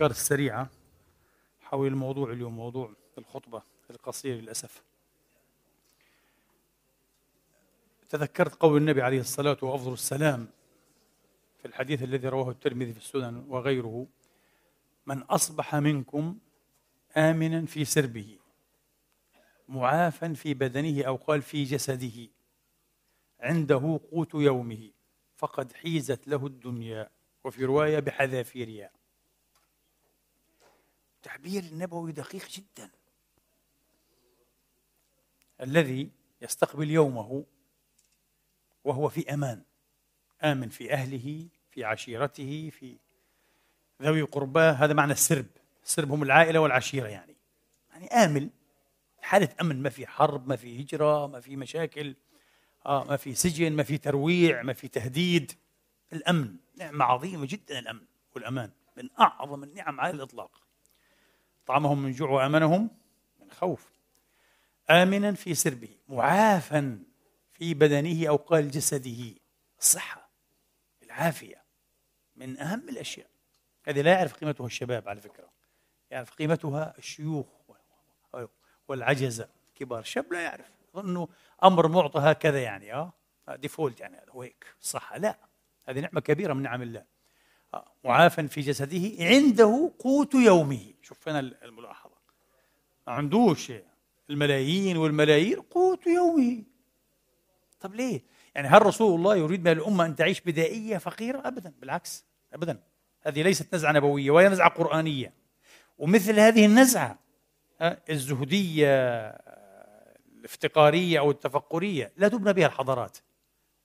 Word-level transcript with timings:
الأفكار 0.00 0.22
السريعة 0.22 0.70
حول 1.60 1.86
الموضوع 1.86 2.32
اليوم 2.32 2.56
موضوع 2.56 2.92
الخطبة 3.18 3.62
القصيرة 3.90 4.40
للأسف. 4.40 4.82
تذكرت 8.08 8.54
قول 8.54 8.76
النبي 8.76 9.02
عليه 9.02 9.20
الصلاة 9.20 9.56
وأفضل 9.62 9.92
السلام 9.92 10.48
في 11.58 11.68
الحديث 11.68 12.02
الذي 12.02 12.28
رواه 12.28 12.50
الترمذي 12.50 12.92
في 12.92 12.98
السنن 12.98 13.44
وغيره 13.48 14.06
من 15.06 15.22
أصبح 15.22 15.74
منكم 15.74 16.38
آمنا 17.16 17.66
في 17.66 17.84
سربه 17.84 18.38
معافا 19.68 20.32
في 20.32 20.54
بدنه 20.54 21.04
أو 21.04 21.16
قال 21.16 21.42
في 21.42 21.64
جسده 21.64 22.28
عنده 23.40 24.00
قوت 24.12 24.34
يومه 24.34 24.90
فقد 25.36 25.72
حيزت 25.72 26.28
له 26.28 26.46
الدنيا 26.46 27.10
وفي 27.44 27.64
رواية 27.64 27.98
بحذافيرها. 27.98 28.99
تعبير 31.22 31.62
النبوي 31.62 32.12
دقيق 32.12 32.48
جدا. 32.48 32.90
الذي 35.60 36.10
يستقبل 36.42 36.90
يومه 36.90 37.44
وهو 38.84 39.08
في 39.08 39.34
أمان 39.34 39.62
آمن 40.44 40.68
في 40.68 40.92
أهله 40.92 41.48
في 41.70 41.84
عشيرته 41.84 42.70
في 42.70 42.96
ذوي 44.02 44.22
قرباه. 44.22 44.72
هذا 44.72 44.92
معنى 44.92 45.12
السرب. 45.12 45.46
السرب 45.84 46.12
هم 46.12 46.22
العائلة 46.22 46.60
والعشيرة 46.60 47.08
يعني. 47.08 47.36
يعني 47.90 48.06
آمن. 48.06 48.50
حالة 49.22 49.48
أمن 49.60 49.82
ما 49.82 49.90
في 49.90 50.06
حرب 50.06 50.48
ما 50.48 50.56
في 50.56 50.82
هجرة 50.82 51.26
ما 51.26 51.40
في 51.40 51.56
مشاكل 51.56 52.14
آه 52.86 53.04
ما 53.04 53.16
في 53.16 53.34
سجن 53.34 53.72
ما 53.72 53.82
في 53.82 53.98
ترويع 53.98 54.62
ما 54.62 54.72
في 54.72 54.88
تهديد. 54.88 55.52
الأمن 56.12 56.56
نعمة 56.76 57.04
عظيمة 57.04 57.46
جدا 57.46 57.78
الأمن 57.78 58.06
والأمان 58.34 58.70
من 58.96 59.08
أعظم 59.20 59.62
النعم 59.62 60.00
على 60.00 60.14
الإطلاق. 60.14 60.69
طعمهم 61.70 62.02
من 62.02 62.12
جوع 62.12 62.30
وأمنهم 62.30 62.90
من 63.40 63.50
خوف. 63.50 63.90
آمنا 64.90 65.32
في 65.32 65.54
سربه 65.54 65.88
معافا 66.08 67.02
في 67.52 67.74
بدنه 67.74 68.28
أو 68.28 68.36
قال 68.36 68.70
جسده. 68.70 69.34
الصحة 69.80 70.30
العافية 71.02 71.62
من 72.36 72.58
أهم 72.58 72.88
الأشياء. 72.88 73.26
هذه 73.84 74.00
لا 74.00 74.12
يعرف 74.12 74.34
قيمتها 74.34 74.66
الشباب 74.66 75.08
على 75.08 75.20
فكرة. 75.20 75.50
يعرف 76.10 76.30
قيمتها 76.30 76.94
الشيوخ 76.98 77.46
والعجزه 78.88 79.48
كبار 79.74 80.00
الشاب 80.00 80.32
لا 80.32 80.40
يعرف. 80.40 80.70
انه 80.96 81.28
أمر 81.64 81.88
معطى 81.88 82.18
هكذا 82.18 82.62
يعني 82.62 82.94
آه. 82.94 83.12
ديفولت 83.48 84.00
يعني 84.00 84.16
هذا 84.16 84.32
هيك. 84.42 84.66
الصحه 84.80 85.18
لا. 85.18 85.38
هذه 85.88 86.00
نعمة 86.00 86.20
كبيرة 86.20 86.52
من 86.52 86.62
نعم 86.62 86.82
الله. 86.82 87.04
معافا 88.04 88.46
في 88.46 88.60
جسده 88.60 89.24
عنده 89.24 89.92
قوت 89.98 90.34
يومه. 90.34 90.94
شوف 91.02 91.28
هنا 91.28 91.40
الملاحظة. 91.40 92.14
ما 93.06 93.12
عندوش 93.12 93.72
الملايين 94.30 94.96
والملايين 94.96 95.60
قوت 95.60 96.06
يومه. 96.06 96.62
طب 97.80 97.94
ليه؟ 97.94 98.22
يعني 98.54 98.68
هل 98.68 98.86
رسول 98.86 99.18
الله 99.18 99.36
يريد 99.36 99.60
من 99.60 99.72
الأمة 99.72 100.06
أن 100.06 100.16
تعيش 100.16 100.40
بدائية 100.40 100.98
فقيرة؟ 100.98 101.42
أبدا. 101.44 101.72
بالعكس. 101.80 102.24
أبدا. 102.52 102.82
هذه 103.22 103.42
ليست 103.42 103.74
نزعة 103.74 103.92
نبوية 103.92 104.30
ولا 104.30 104.48
نزعة 104.48 104.68
قرآنية. 104.68 105.32
ومثل 105.98 106.40
هذه 106.40 106.66
النزعة 106.66 107.18
الزهدية 108.10 108.86
الافتقارية 110.38 111.18
أو 111.18 111.30
التفقرية 111.30 112.12
لا 112.16 112.28
تبنى 112.28 112.52
بها 112.52 112.66
الحضارات 112.66 113.18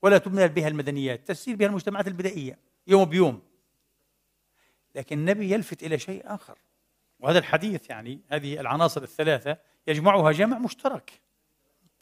ولا 0.01 0.17
تبنى 0.17 0.47
بها 0.47 0.67
المدنيات 0.67 1.27
تسير 1.27 1.55
بها 1.55 1.67
المجتمعات 1.67 2.07
البدائية 2.07 2.59
يوم 2.87 3.05
بيوم. 3.05 3.41
لكن 4.95 5.19
النبي 5.19 5.51
يلفت 5.51 5.83
إلى 5.83 5.99
شيء 5.99 6.35
آخر 6.35 6.57
وهذا 7.19 7.39
الحديث 7.39 7.89
يعني 7.89 8.21
هذه 8.29 8.59
العناصر 8.59 9.03
الثلاثة 9.03 9.57
يجمعها 9.87 10.31
جمع 10.31 10.59
مشترك 10.59 11.21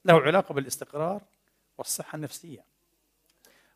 له 0.06 0.22
علاقة 0.22 0.54
بالاستقرار 0.54 1.22
والصحة 1.78 2.16
النفسية 2.16 2.66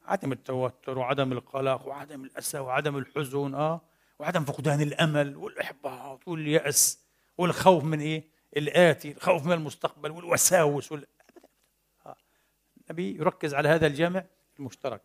عدم 0.06 0.32
التوتر 0.32 0.98
وعدم 0.98 1.32
القلق 1.32 1.88
وعدم 1.88 2.24
الأسى 2.24 2.60
وعدم 2.60 2.98
الحزن 2.98 3.56
آه 3.56 3.82
وعدم 4.20 4.46
فقدان 4.46 4.82
الأمل 4.82 5.36
والإحباط 5.36 6.28
واليأس 6.28 7.00
والخوف 7.38 7.84
من 7.84 8.00
إيه؟ 8.00 8.24
الآتي 8.58 9.12
الخوف 9.12 9.46
من 9.46 9.52
المستقبل 9.52 10.12
والوساوس 10.12 10.92
وال... 10.92 11.08
آه. 12.06 12.16
النبي 12.82 13.16
يركز 13.16 13.54
على 13.54 13.70
هذا 13.70 13.88
الجمع 13.88 14.24
المشترك 14.60 15.02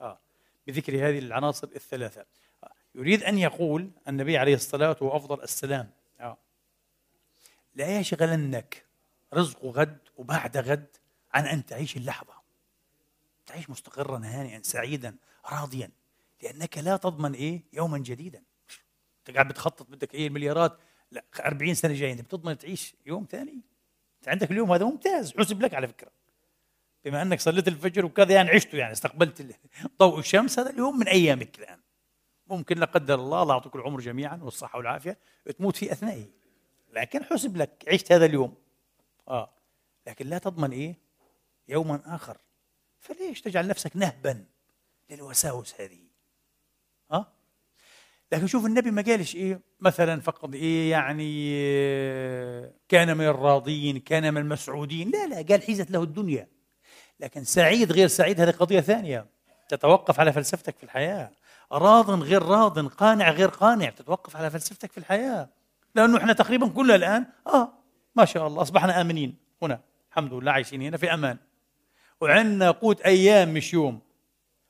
آه. 0.00 0.18
بذكر 0.66 1.08
هذه 1.08 1.18
العناصر 1.18 1.68
الثلاثة 1.76 2.26
يريد 2.96 3.22
أن 3.22 3.38
يقول 3.38 3.90
النبي 4.08 4.38
عليه 4.38 4.54
الصلاة 4.54 4.96
وأفضل 5.00 5.42
السلام. 5.42 5.90
آه. 6.20 6.38
لا 7.74 7.98
يشغلنك 7.98 8.84
رزق 9.34 9.64
غد 9.64 9.98
وبعد 10.16 10.56
غد 10.56 10.86
عن 11.34 11.46
أن 11.46 11.66
تعيش 11.66 11.96
اللحظة. 11.96 12.34
تعيش 13.46 13.70
مستقرا 13.70 14.20
هانئا 14.24 14.62
سعيدا 14.62 15.16
راضيا. 15.52 15.90
لأنك 16.42 16.78
لا 16.78 16.96
تضمن 16.96 17.34
إيه؟ 17.34 17.62
يوما 17.72 17.98
جديدا. 17.98 18.42
أنت 19.18 19.36
قاعد 19.36 19.48
بتخطط 19.48 19.90
بدك 19.90 20.14
إيه؟ 20.14 20.26
المليارات. 20.26 20.78
لا 21.10 21.24
40 21.40 21.74
سنة 21.74 21.94
جاية 21.94 22.12
أنت 22.12 22.20
بتضمن 22.20 22.58
تعيش 22.58 22.94
يوم 23.06 23.26
ثاني. 23.30 23.60
أنت 24.18 24.28
عندك 24.28 24.50
اليوم 24.50 24.72
هذا 24.72 24.84
ممتاز 24.84 25.32
حسب 25.38 25.62
لك 25.62 25.74
على 25.74 25.88
فكرة. 25.88 26.10
بما 27.04 27.22
أنك 27.22 27.40
صليت 27.40 27.68
الفجر 27.68 28.04
وكذا 28.04 28.34
يعني 28.34 28.50
عشته 28.50 28.78
يعني 28.78 28.92
استقبلت 28.92 29.56
ضوء 29.98 30.18
الشمس 30.18 30.58
هذا 30.58 30.70
اليوم 30.70 30.98
من 30.98 31.08
أيامك 31.08 31.58
الآن. 31.58 31.85
ممكن 32.46 32.78
لا 32.78 32.86
قدر 32.86 33.14
الله 33.14 33.42
الله 33.42 33.54
يعطيك 33.54 33.76
العمر 33.76 34.00
جميعا 34.00 34.40
والصحة 34.42 34.76
والعافية 34.76 35.18
تموت 35.58 35.76
في 35.76 35.92
أثنائه. 35.92 36.26
لكن 36.92 37.24
حسب 37.24 37.56
لك 37.56 37.84
عشت 37.92 38.12
هذا 38.12 38.24
اليوم. 38.24 38.54
آه. 39.28 39.50
لكن 40.06 40.26
لا 40.26 40.38
تضمن 40.38 40.70
إيه؟ 40.70 40.98
يوما 41.68 42.00
آخر. 42.06 42.36
فليش 43.00 43.40
تجعل 43.40 43.68
نفسك 43.68 43.96
نهبا 43.96 44.44
للوساوس 45.10 45.80
هذه؟ 45.80 45.98
آه. 47.12 47.26
لكن 48.32 48.46
شوف 48.46 48.66
النبي 48.66 48.90
ما 48.90 49.02
قالش 49.02 49.34
إيه؟ 49.36 49.60
مثلا 49.80 50.20
فقط 50.20 50.54
إيه 50.54 50.90
يعني 50.90 51.50
كان 52.88 53.16
من 53.16 53.26
الراضين 53.26 53.98
كان 53.98 54.34
من 54.34 54.40
المسعودين. 54.40 55.10
لا 55.10 55.26
لا 55.26 55.36
قال 55.42 55.62
حيزت 55.62 55.90
له 55.90 56.02
الدنيا. 56.02 56.48
لكن 57.20 57.44
سعيد 57.44 57.92
غير 57.92 58.08
سعيد 58.08 58.40
هذه 58.40 58.50
قضية 58.50 58.80
ثانية. 58.80 59.26
تتوقف 59.68 60.20
على 60.20 60.32
فلسفتك 60.32 60.76
في 60.76 60.84
الحياة. 60.84 61.30
راض 61.72 62.10
غير 62.22 62.42
راض 62.42 62.86
قانع 62.88 63.30
غير 63.30 63.48
قانع. 63.48 63.90
تتوقف 63.90 64.36
على 64.36 64.50
فلسفتك 64.50 64.92
في 64.92 64.98
الحياة. 64.98 65.48
لأنه 65.94 66.18
إحنا 66.18 66.32
تقريبا 66.32 66.68
كلنا 66.68 66.94
الآن 66.94 67.26
آه 67.46 67.72
ما 68.16 68.24
شاء 68.24 68.46
الله 68.46 68.62
أصبحنا 68.62 69.00
آمنين. 69.00 69.36
هنا 69.62 69.80
الحمد 70.10 70.32
لله 70.32 70.52
عايشين 70.52 70.82
هنا 70.82 70.96
في 70.96 71.14
أمان. 71.14 71.38
وعندنا 72.20 72.70
قوت 72.70 73.00
أيام 73.00 73.54
مش 73.54 73.74
يوم. 73.74 74.00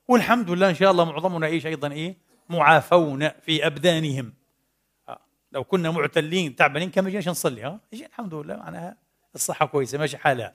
والحمد 0.07 0.49
لله 0.49 0.69
إن 0.69 0.75
شاء 0.75 0.91
الله 0.91 1.05
معظمنا 1.05 1.47
يعيش 1.47 1.65
أيضا؟ 1.65 1.91
إيه؟ 1.91 2.17
معافون 2.49 3.29
في 3.29 3.67
أبدانهم. 3.67 4.33
آه. 5.09 5.19
لو 5.51 5.63
كنا 5.63 5.91
معتلين 5.91 6.55
تعبانين 6.55 6.91
كم 6.91 7.07
جينا 7.07 7.31
نصلي؟ 7.31 7.63
ها 7.63 7.67
آه. 7.67 7.79
الحمد 7.93 8.33
لله 8.33 8.55
معناها 8.55 8.97
الصحة 9.35 9.65
كويسة 9.65 9.97
ماشي 9.97 10.17
حالها. 10.17 10.53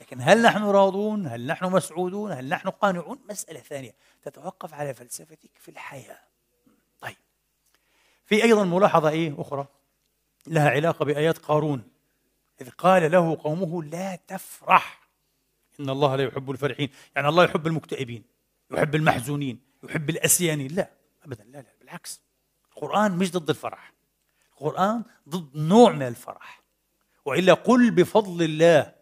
لكن 0.00 0.20
هل 0.20 0.42
نحن 0.42 0.64
راضون؟ 0.64 1.26
هل 1.26 1.46
نحن 1.46 1.64
مسعودون؟ 1.64 2.32
هل 2.32 2.48
نحن 2.48 2.68
قانعون؟ 2.68 3.18
مسألة 3.30 3.60
ثانية. 3.60 3.94
تتوقف 4.24 4.74
على 4.74 4.94
فلسفتك 4.94 5.50
في 5.58 5.70
الحياة. 5.70 6.18
طيب. 7.00 7.16
في 8.26 8.42
أيضا 8.42 8.64
ملاحظة 8.64 9.08
إيه 9.08 9.40
أخرى 9.40 9.66
لها 10.46 10.70
علاقة 10.70 11.04
بآيات 11.04 11.38
قارون 11.38 11.90
إذ 12.60 12.70
قال 12.70 13.10
له 13.12 13.38
قومه 13.42 13.82
لا 13.82 14.16
تفرح. 14.16 15.08
إن 15.80 15.90
الله 15.90 16.16
لا 16.16 16.24
يحب 16.24 16.50
الفرحين. 16.50 16.90
يعني 17.16 17.28
الله 17.28 17.44
يحب 17.44 17.66
المكتئبين 17.66 18.24
يحب 18.70 18.94
المحزونين 18.94 19.60
يحب 19.82 20.10
الأسيانين. 20.10 20.70
لا 20.74 20.90
أبدا 21.24 21.44
لا 21.44 21.58
لا 21.58 21.74
بالعكس. 21.80 22.20
القرآن 22.70 23.12
مش 23.12 23.32
ضد 23.32 23.50
الفرح. 23.50 23.92
القرآن 24.52 25.04
ضد 25.28 25.56
نوع 25.56 25.92
من 25.92 26.02
الفرح. 26.02 26.62
وإلا 27.24 27.54
قل 27.54 27.90
بفضل 27.90 28.42
الله. 28.42 28.94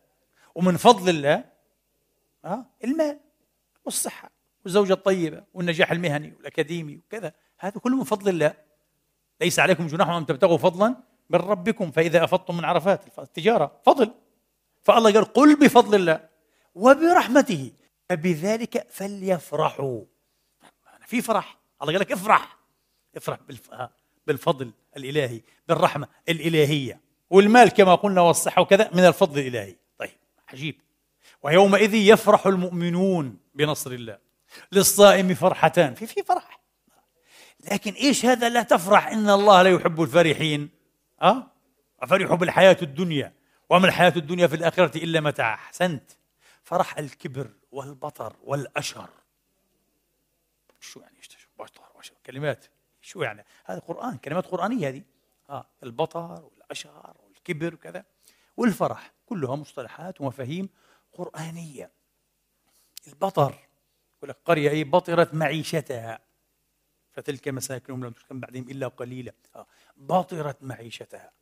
ومن 0.54 0.76
فضل 0.76 1.08
الله 1.08 1.44
آه 2.44 2.66
المال 2.84 3.20
والصحة. 3.84 4.30
والزوجة 4.64 4.92
الطيبة 4.92 5.42
والنجاح 5.54 5.92
المهني 5.92 6.32
والأكاديمي 6.36 6.96
وكذا. 6.96 7.32
هذا 7.58 7.80
كله 7.80 7.96
من 7.96 8.04
فضل 8.04 8.28
الله. 8.28 8.54
ليس 9.40 9.58
عليكم 9.58 9.86
جناح 9.86 10.08
أن 10.08 10.26
تبتغوا 10.26 10.58
فضلا 10.58 10.96
من 11.30 11.38
ربكم. 11.38 11.90
فإذا 11.90 12.24
أفضتم 12.24 12.56
من 12.56 12.64
عرفات 12.64 13.18
التجارة 13.18 13.80
فضل. 13.86 14.10
فالله 14.82 15.12
قال 15.12 15.24
قل 15.24 15.56
بفضل 15.56 15.94
الله 15.94 16.28
وبرحمته. 16.74 17.72
فبذلك 18.08 18.86
فليفرحوا. 18.90 20.00
في 21.06 21.22
فرح. 21.22 21.58
الله 21.82 21.92
قال 21.92 22.00
لك 22.00 22.12
افرح. 22.12 22.58
افرح 23.16 23.38
آه، 23.72 23.90
بالفضل 24.26 24.72
الإلهي 24.96 25.40
بالرحمة 25.68 26.08
الإلهية. 26.28 27.00
والمال 27.30 27.68
كما 27.68 27.94
قلنا 27.94 28.20
والصحة 28.20 28.62
وكذا 28.62 28.90
من 28.92 29.04
الفضل 29.04 29.40
الإلهي. 29.40 29.76
عجيب. 30.52 30.80
ويومئذ 31.42 31.94
يفرح 31.94 32.46
المؤمنون 32.46 33.36
بنصر 33.54 33.90
الله. 33.90 34.18
للصائم 34.72 35.34
فرحتان. 35.34 35.94
في 35.94 36.06
في 36.06 36.22
فرح. 36.22 36.60
لكن 37.72 37.92
إيش 37.92 38.26
هذا 38.26 38.48
لا 38.48 38.62
تفرح؟ 38.62 39.08
إن 39.08 39.30
الله 39.30 39.62
لا 39.62 39.70
يحب 39.70 40.02
الفرحين. 40.02 40.70
أه؟ 41.22 41.46
فرحوا 42.06 42.36
بالحياة 42.36 42.76
الدنيا. 42.82 43.32
وما 43.70 43.86
الحياة 43.86 44.12
الدنيا 44.16 44.46
في 44.46 44.56
الآخرة 44.56 44.96
إلا 44.96 45.20
متاع. 45.20 45.54
أحسنت. 45.54 46.10
فرح 46.62 46.98
الكبر 46.98 47.50
والبطر 47.72 48.36
والاشر 48.42 49.08
شو 50.80 51.00
يعني 51.00 51.18
بطر 51.58 51.82
واشر 51.94 52.14
كلمات. 52.26 52.66
شو 53.02 53.22
يعني؟ 53.22 53.44
هذا 53.64 53.78
قرآن. 53.78 54.16
كلمات 54.16 54.46
قرآنية 54.46 54.88
هذه. 54.88 55.02
أه؟ 55.50 55.66
البطر 55.82 56.42
والاشر 56.44 57.14
والكبر 57.24 57.74
وكذا. 57.74 58.04
والفرح. 58.56 59.12
كلها 59.26 59.56
مصطلحات 59.56 60.20
ومفاهيم 60.20 60.68
قرآنية. 61.12 61.90
البطر. 63.08 63.54
يقول 64.22 64.30
لك 64.30 64.38
قرية 64.44 64.70
أي 64.70 64.84
بطرت 64.84 65.34
معيشتها. 65.34 66.18
فتلك 67.12 67.48
مساكنهم 67.48 68.04
لم 68.04 68.10
تسكن 68.12 68.40
بعدهم 68.40 68.70
إلا 68.70 68.88
قليلا. 68.88 69.32
آه. 69.56 69.66
بطرت 69.96 70.62
معيشتها. 70.62 71.32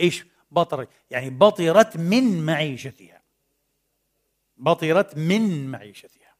إيش 0.00 0.24
بطرت؟ 0.50 0.88
يعني 1.10 1.30
بطرت 1.30 1.96
من 1.96 2.46
معيشتها. 2.46 3.22
بطرت 4.56 5.16
من 5.16 5.70
معيشتها. 5.70 6.34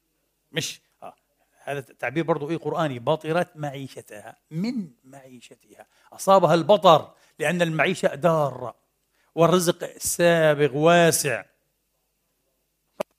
مش؟ 0.52 0.81
آه. 1.02 1.14
هذا 1.62 1.78
التعبير 1.78 2.25
برضو 2.25 2.50
إيه 2.50 2.56
قرآني. 2.56 2.99
بطرت 2.99 3.56
معيشتها. 3.56 4.37
من 4.50 4.90
معيشتها. 5.05 5.87
أصابها 6.12 6.55
البطر 6.55 7.14
لأن 7.38 7.62
المعيشة 7.62 8.14
دارة. 8.14 8.75
والرزق 9.34 9.99
سابغ 9.99 10.76
واسع. 10.76 11.44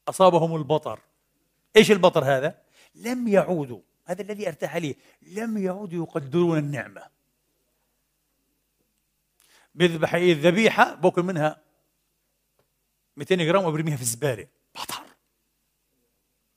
أصابهم 0.07 0.55
البطر. 0.55 0.99
إيش 1.75 1.91
البطر 1.91 2.23
هذا؟ 2.23 2.61
لم 2.95 3.27
يعودوا 3.27 3.81
هذا 4.05 4.21
الذي 4.21 4.47
أرتاح 4.47 4.75
لي 4.75 4.95
لم 5.21 5.57
يعودوا 5.57 6.05
يقدرون 6.05 6.57
النعمة. 6.57 7.01
بيذبح 9.75 10.15
إيه؟ 10.15 10.33
الذبيحة 10.33 10.95
باكل 10.95 11.23
منها 11.23 11.61
200 13.17 13.35
جرام 13.35 13.65
وبرميها 13.65 13.95
في 13.95 14.01
الزبالة. 14.01 14.47
بطر 14.75 15.03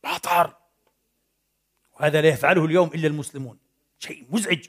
بطر. 0.05 0.57
وهذا 1.93 2.23
لا 2.23 2.29
يفعله 2.29 2.65
اليوم 2.65 2.89
إلا 2.89 3.07
المسلمون. 3.07 3.59
شيء 3.99 4.27
مزعج. 4.31 4.67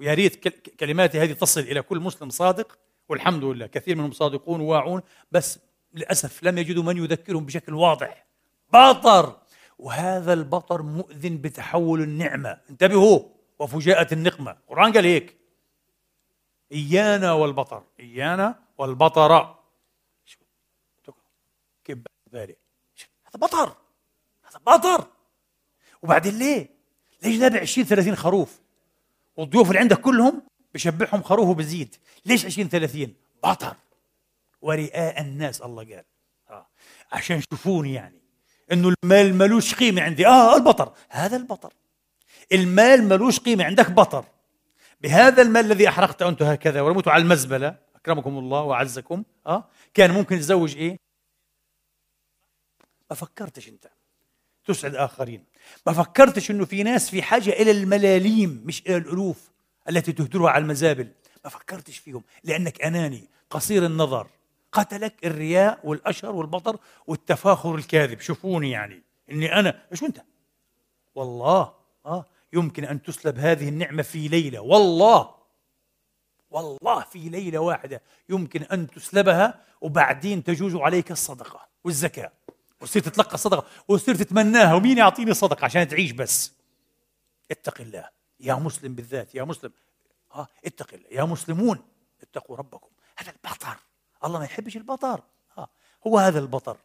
ويا 0.00 0.14
ريت 0.14 0.48
كلماتي 0.80 1.20
هذه 1.20 1.32
تصل 1.32 1.60
إلى 1.60 1.82
كل 1.82 2.00
مسلم 2.00 2.30
صادق 2.30 2.78
والحمد 3.08 3.44
لله 3.44 3.66
كثير 3.66 3.96
منهم 3.96 4.12
صادقون 4.12 4.60
وواعون 4.60 5.02
بس 5.32 5.58
للأسف 5.94 6.42
لم 6.42 6.58
يجدوا 6.58 6.82
من 6.82 6.96
يذكرهم 6.96 7.46
بشكل 7.46 7.74
واضح. 7.74 8.26
بطر 8.72 9.40
وهذا 9.78 10.32
البطر 10.32 10.82
مؤذن 10.82 11.36
بتحول 11.36 12.02
النعمة. 12.02 12.60
انتبهوا 12.70 13.20
وفجاءة 13.58 14.14
النقمة. 14.14 14.50
القرآن 14.50 14.92
قال 14.92 15.04
هيك. 15.04 15.36
إيانا 16.72 17.32
والبطر. 17.32 17.82
إيانا 18.00 18.62
والبطر. 18.78 19.54
كيف 21.84 21.98
هذا 23.24 23.46
بطر. 23.46 23.76
هذا 24.44 24.58
بطر. 24.66 25.06
وبعدين 26.02 26.38
ليه؟ 26.38 26.68
ليش 27.22 27.36
ذابح 27.36 27.60
20 27.60 27.86
30 27.86 28.16
خروف؟ 28.16 28.60
والضيوف 29.36 29.68
اللي 29.68 29.80
عندك 29.80 30.00
كلهم 30.00 30.42
بشبعهم 30.74 31.22
خروف 31.22 31.48
وبزيد 31.48 31.96
ليش 32.26 32.46
20 32.46 32.68
30 32.68 33.14
بطر. 33.44 33.76
ورئاء 34.62 35.20
الناس 35.20 35.62
الله 35.62 35.84
قال. 35.84 36.04
آه. 36.50 36.66
عشان 37.12 37.36
يشوفوني 37.38 37.94
يعني. 37.94 38.23
إنه 38.72 38.94
المال 39.04 39.34
ملوش 39.34 39.74
قيمة 39.74 40.02
عندي. 40.02 40.26
آه 40.26 40.56
البطر. 40.56 40.92
هذا 41.08 41.36
البطر. 41.36 41.72
المال 42.52 43.04
ملوش 43.04 43.40
قيمة. 43.40 43.64
عندك 43.64 43.90
بطر. 43.90 44.24
بهذا 45.00 45.42
المال 45.42 45.64
الذي 45.64 45.88
احرقته 45.88 46.28
أنت 46.28 46.42
هكذا 46.42 46.80
ورميته 46.80 47.10
على 47.10 47.22
المزبلة. 47.22 47.76
أكرمكم 47.96 48.38
الله 48.38 48.60
وأعزكم. 48.60 49.24
آه 49.46 49.68
كان 49.94 50.10
ممكن 50.10 50.38
تزوج 50.38 50.76
إيه؟ 50.76 50.96
ما 53.10 53.16
فكرتش 53.16 53.68
أنت. 53.68 53.86
تسعد 54.66 54.94
آخرين. 54.94 55.44
ما 55.86 55.92
فكرتش 55.92 56.50
إنه 56.50 56.64
في 56.64 56.82
ناس 56.82 57.10
في 57.10 57.22
حاجة 57.22 57.50
إلى 57.50 57.70
الملاليم 57.70 58.62
مش 58.64 58.82
إلى 58.86 58.96
الألوف 58.96 59.50
التي 59.88 60.12
تهدرها 60.12 60.50
على 60.50 60.62
المزابل. 60.62 61.08
ما 61.44 61.50
فكرتش 61.50 61.98
فيهم. 61.98 62.22
لأنك 62.44 62.82
أناني. 62.82 63.28
قصير 63.50 63.86
النظر. 63.86 64.26
قتلك 64.74 65.26
الرياء 65.26 65.80
والأشر 65.84 66.30
والبطر 66.30 66.76
والتفاخر 67.06 67.74
الكاذب. 67.74 68.20
شوفوني 68.20 68.70
يعني. 68.70 69.02
إني 69.30 69.58
أنا. 69.58 69.82
إيش 69.92 70.02
أنت؟ 70.02 70.22
والله. 71.14 71.72
آه. 72.06 72.24
يمكن 72.52 72.84
أن 72.84 73.02
تسلب 73.02 73.38
هذه 73.38 73.68
النعمة 73.68 74.02
في 74.02 74.28
ليلة. 74.28 74.60
والله. 74.60 75.34
والله 76.50 77.00
في 77.00 77.18
ليلة 77.18 77.58
واحدة 77.58 78.02
يمكن 78.28 78.62
أن 78.62 78.90
تسلبها 78.90 79.60
وبعدين 79.80 80.44
تجوز 80.44 80.74
عليك 80.74 81.10
الصدقة 81.10 81.68
والزكاة. 81.84 82.32
وتصير 82.80 83.02
تتلقى 83.02 83.34
الصدقة 83.34 83.66
وتصير 83.88 84.14
تتمناها. 84.14 84.74
ومين 84.74 84.98
يعطيني 84.98 85.34
صدقة 85.34 85.64
عشان 85.64 85.88
تعيش 85.88 86.10
بس؟ 86.10 86.52
اتق 87.50 87.80
الله. 87.80 88.08
يا 88.40 88.54
مسلم 88.54 88.94
بالذات. 88.94 89.34
يا 89.34 89.44
مسلم. 89.44 89.72
آه. 90.34 90.48
اتق 90.64 90.94
الله. 90.94 91.08
يا 91.10 91.24
مسلمون. 91.24 91.78
اتقوا 92.22 92.56
ربكم. 92.56 92.88
هذا 93.16 93.30
البطر. 93.30 93.76
الله 94.24 94.38
ما 94.38 94.44
يحبش 94.44 94.76
البطر. 94.76 95.22
آه. 95.58 95.68
هو 96.06 96.18
هذا 96.18 96.38
البطر. 96.38 96.76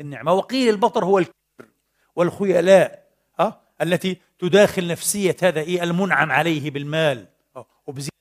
النعمة. 0.00 0.32
وقيل 0.32 0.68
البطر 0.68 1.04
هو 1.04 1.18
الكبر 1.18 1.68
والخيلاء. 2.16 3.10
آه. 3.40 3.60
التي 3.82 4.20
تداخل 4.38 4.88
نفسية 4.88 5.36
هذا 5.42 5.60
إيه؟ 5.60 5.82
المنعم 5.82 6.32
عليه 6.32 6.70
بالمال. 6.70 7.28
آه. 7.56 7.66
وبزيادة 7.86 8.16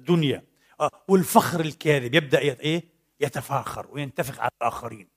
الدنيا. 0.00 0.44
آه. 0.80 0.90
والفخر 1.08 1.60
الكاذب. 1.60 2.14
يبدأ 2.14 2.38
إيه؟ 2.38 2.84
يتفاخر 3.20 3.86
وينتفخ 3.90 4.40
على 4.40 4.50
الآخرين. 4.62 5.08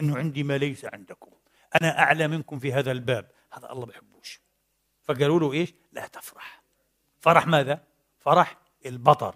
إنه 0.00 0.18
عندي 0.18 0.42
ما 0.42 0.58
ليس 0.58 0.84
عندكم. 0.84 1.30
أنا 1.80 1.98
أعلى 1.98 2.28
منكم 2.28 2.58
في 2.58 2.72
هذا 2.72 2.92
الباب. 2.92 3.30
هذا 3.52 3.72
الله 3.72 3.86
بحبوش 3.86 4.40
فقالوا 5.02 5.40
له 5.40 5.52
إيش؟ 5.52 5.74
لا 5.92 6.06
تفرح. 6.06 6.62
فرح 7.20 7.46
ماذا؟ 7.46 7.84
فرح 8.18 8.58
البطر 8.86 9.34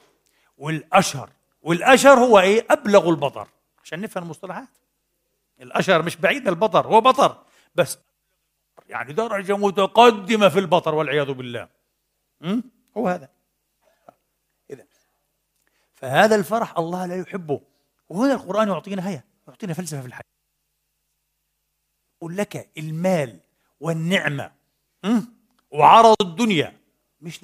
والأشهر. 0.56 1.30
والأشر 1.68 2.18
هو 2.18 2.38
إيه؟ 2.38 2.66
أبلغ 2.70 3.08
البطر. 3.08 3.48
عشان 3.82 4.00
نفهم 4.00 4.22
المصطلحات. 4.22 4.68
الأشر 5.60 6.02
مش 6.02 6.16
بعيد 6.16 6.48
البطر 6.48 6.86
هو 6.86 7.00
بطر. 7.00 7.44
بس 7.74 7.98
يعني 8.88 9.12
درجة 9.12 9.56
متقدمة 9.56 10.48
في 10.48 10.58
البطر 10.58 10.94
والعياذ 10.94 11.32
بالله. 11.32 11.68
م? 12.40 12.60
هو 12.96 13.08
هذا. 13.08 13.28
إذا 14.70 14.86
فهذا 15.94 16.36
الفرح 16.36 16.78
الله 16.78 17.06
لا 17.06 17.16
يحبه. 17.16 17.60
وهنا 18.08 18.34
القرآن 18.34 18.68
يعطينا 18.68 19.08
هيا 19.08 19.24
يعطينا 19.48 19.74
فلسفة 19.74 20.00
في 20.00 20.06
الحياة. 20.06 20.22
يقول 22.16 22.36
لك 22.36 22.70
المال 22.78 23.40
والنعمة 23.80 24.52
م? 25.04 25.20
وعرض 25.70 26.16
الدنيا 26.20 26.78
مش 27.20 27.40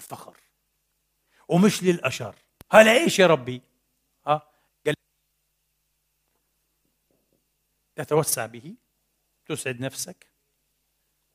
للفخر 0.00 0.36
ومش 1.50 1.82
للأشر. 1.82 2.34
هلا 2.72 2.92
إيش 2.92 3.18
يا 3.18 3.26
ربي؟ 3.26 3.62
ها؟ 4.26 4.50
قال 4.86 4.94
تتوسع 7.96 8.46
به 8.46 8.74
تسعد 9.46 9.80
نفسك 9.80 10.26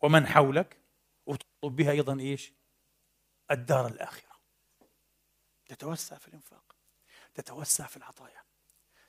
ومن 0.01 0.27
حولك 0.27 0.77
وتطلب 1.25 1.75
بها 1.75 1.91
أيضا 1.91 2.19
إيش؟ 2.19 2.53
الدار 3.51 3.87
الآخرة. 3.87 4.35
تتوسع 5.65 6.17
في 6.17 6.27
الإنفاق 6.27 6.75
تتوسع 7.33 7.87
في 7.87 7.97
العطايا 7.97 8.43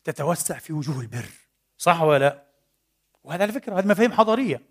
تتوسع 0.05 0.59
في 0.59 0.73
وجوه 0.73 1.01
البر. 1.01 1.29
صح 1.79 2.03
ولا 2.03 2.19
لا؟ 2.19 2.47
وهذا 3.25 3.43
على 3.43 3.53
فكرة 3.53 3.79
هذه 3.79 3.87
مفاهيم 3.87 4.13
حضارية. 4.13 4.63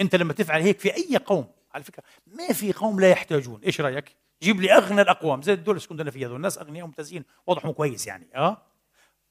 أنت 0.00 0.14
لما 0.14 0.32
تفعل 0.32 0.62
هيك 0.62 0.78
في 0.80 0.94
أي 0.94 1.16
قوم 1.16 1.52
على 1.72 1.84
فكرة 1.84 2.04
ما 2.26 2.52
في 2.52 2.72
قوم 2.72 3.00
لا 3.00 3.10
يحتاجون. 3.10 3.62
إيش 3.62 3.80
رأيك؟ 3.80 4.23
جيب 4.42 4.60
لي 4.60 4.72
أغنى 4.72 5.02
الأقوام. 5.02 5.42
زي 5.42 5.52
الدول 5.52 5.76
اللي 5.76 5.88
كنا 5.88 6.10
فيها؟ 6.10 6.28
الناس 6.28 6.58
أغنياء 6.58 6.86
ممتازين 6.86 7.24
وضعهم 7.46 7.72
كويس 7.72 8.06
يعني 8.06 8.28
آه؟ 8.34 8.62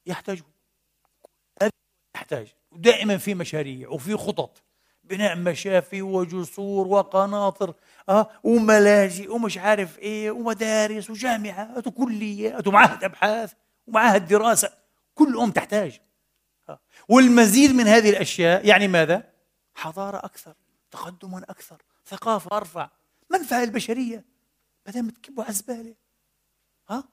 يحتاجون 0.06 0.52
يحتاج. 2.16 2.54
ودائما 2.70 3.16
في 3.16 3.34
مشاريع 3.34 3.88
وفي 3.88 4.16
خطط. 4.16 4.62
بناء 5.04 5.36
مشافي 5.36 6.02
وجسور 6.02 6.86
وقناطر 6.86 7.74
آه؟ 8.08 8.30
وملاجئ 8.42 9.32
ومش 9.32 9.58
عارف 9.58 9.98
إيه 9.98 10.30
ومدارس 10.30 11.10
وجامعات 11.10 11.86
وكليات 11.86 12.66
ومعاهد 12.66 13.04
أبحاث 13.04 13.52
ومعاهد 13.86 14.28
دراسة. 14.28 14.72
كل 15.14 15.36
ام 15.36 15.50
تحتاج 15.50 16.00
آه. 16.68 16.80
والمزيد 17.08 17.70
من 17.74 17.86
هذه 17.86 18.10
الأشياء 18.10 18.66
يعني 18.66 18.88
ماذا؟ 18.88 19.32
حضارة 19.74 20.16
أكثر 20.16 20.54
تقدما 20.90 21.38
أكثر 21.38 21.82
ثقافة 22.06 22.56
أرفع 22.56 22.90
منفعة 23.30 23.62
البشريه 23.62 24.24
بدل 24.86 25.02
ما 25.02 25.12
على 25.38 25.48
الزبالة. 25.48 25.94
ها؟ 26.88 27.08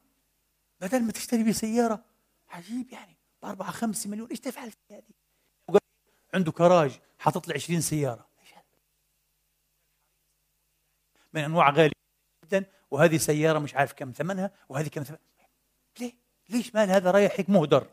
بدل 0.82 1.04
ما 1.04 1.12
تشتري 1.12 1.44
بسيارة. 1.44 2.06
عجيب 2.50 2.90
يعني. 2.92 3.18
ب 3.42 3.46
4 3.46 3.72
5 3.72 4.10
مليون. 4.10 4.30
إيش 4.30 4.40
تفعل 4.40 4.72
في 4.72 4.78
هذه؟ 4.92 5.80
عنده 6.34 6.52
كراج. 6.52 7.00
حاطط 7.20 7.48
لي 7.48 7.54
20 7.54 7.82
سيارة. 7.82 8.28
من 11.34 11.44
أنواع 11.44 11.70
غالية 11.70 11.92
جدا. 12.46 12.66
وهذه 12.92 13.18
سيارة 13.18 13.60
مش 13.60 13.76
عارف 13.76 13.94
كم 13.94 14.12
ثمنها. 14.12 14.52
وهذه 14.70 14.88
كم 14.88 15.04
ثمنها 15.04 15.22
ليه؟ 16.00 16.14
ليش 16.50 16.76
مال 16.76 16.90
هذا 16.90 17.12
رايح 17.12 17.34
هيك 17.38 17.50
مهدر؟ 17.50 17.88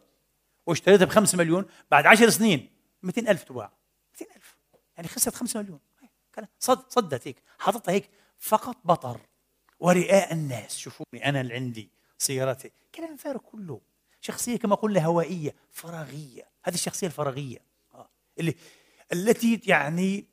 واشتريتها 0.66 1.04
ب 1.04 1.08
5 1.08 1.38
مليون. 1.38 1.66
بعد 1.90 2.06
10 2.06 2.30
سنين 2.30 2.70
200 3.02 3.30
ألف 3.30 3.42
تباع. 3.42 3.72
200 4.12 4.36
ألف. 4.36 4.56
يعني 4.96 5.08
خسرت 5.08 5.34
5 5.34 5.62
مليون. 5.62 5.80
صد 6.58 6.90
صدت 6.90 7.26
هيك. 7.28 7.42
حاططها 7.58 7.92
هيك. 7.92 8.10
فقط 8.38 8.76
بطر. 8.84 9.27
ورئاء 9.80 10.32
الناس. 10.32 10.78
شوفوني 10.78 11.28
أنا 11.28 11.40
اللي 11.40 11.54
عندي 11.54 11.88
سيارتي. 12.18 12.70
كلام 12.94 13.16
فارغ 13.16 13.40
كله. 13.40 13.80
شخصية 14.20 14.56
كما 14.56 14.74
قلنا 14.74 15.04
هوائية 15.04 15.54
فراغية. 15.70 16.48
هذه 16.64 16.74
الشخصية 16.74 17.06
الفراغية. 17.06 17.58
آه. 17.94 18.08
اللي 18.38 18.54
التي 19.12 19.60
يعني 19.66 20.26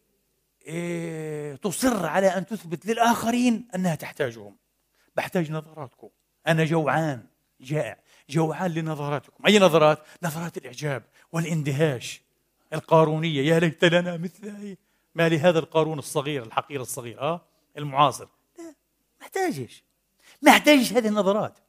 إيه 0.65 1.55
تصر 1.55 2.05
على 2.05 2.27
أن 2.27 2.45
تثبت 2.45 2.85
للآخرين 2.85 3.67
أنها 3.75 3.95
تحتاجهم. 3.95 4.55
بحتاج 5.15 5.51
نظراتكم. 5.51 6.09
أنا 6.47 6.65
جوعان. 6.65 7.27
جائع. 7.61 7.97
جوعان 8.29 8.71
لنظراتكم. 8.71 9.45
أي 9.45 9.59
نظرات؟ 9.59 9.99
نظرات 10.23 10.57
الإعجاب 10.57 11.03
والاندهاش 11.31 12.21
القارونية. 12.73 13.41
يا 13.41 13.59
ليت 13.59 13.85
لنا 13.85 14.17
مثل 14.17 14.77
ما 15.15 15.29
لهذا 15.29 15.59
القارون 15.59 15.99
الصغير 15.99 16.43
الحقير 16.43 16.81
الصغير 16.81 17.21
آه 17.21 17.41
المعاصر. 17.77 18.27
لا 19.25 19.31
محتاجش. 19.41 19.83
محتاجش 20.41 20.93
هذه 20.93 21.07
النظرات. 21.07 21.59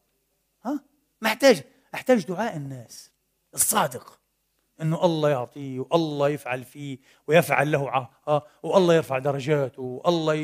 ها؟ 0.64 0.84
محتاج 1.22 1.64
أحتاج 1.94 2.24
دعاء 2.24 2.56
الناس. 2.56 3.10
الصادق. 3.54 4.20
إنه 4.80 5.04
الله 5.04 5.30
يعطيه 5.30 5.80
والله 5.90 6.28
يفعل 6.28 6.64
فيه 6.64 6.98
ويفعل 7.26 7.72
له 7.72 8.08
آه 8.28 8.46
والله 8.62 8.94
يرفع 8.94 9.18
درجاته 9.18 9.82
والله 9.82 10.34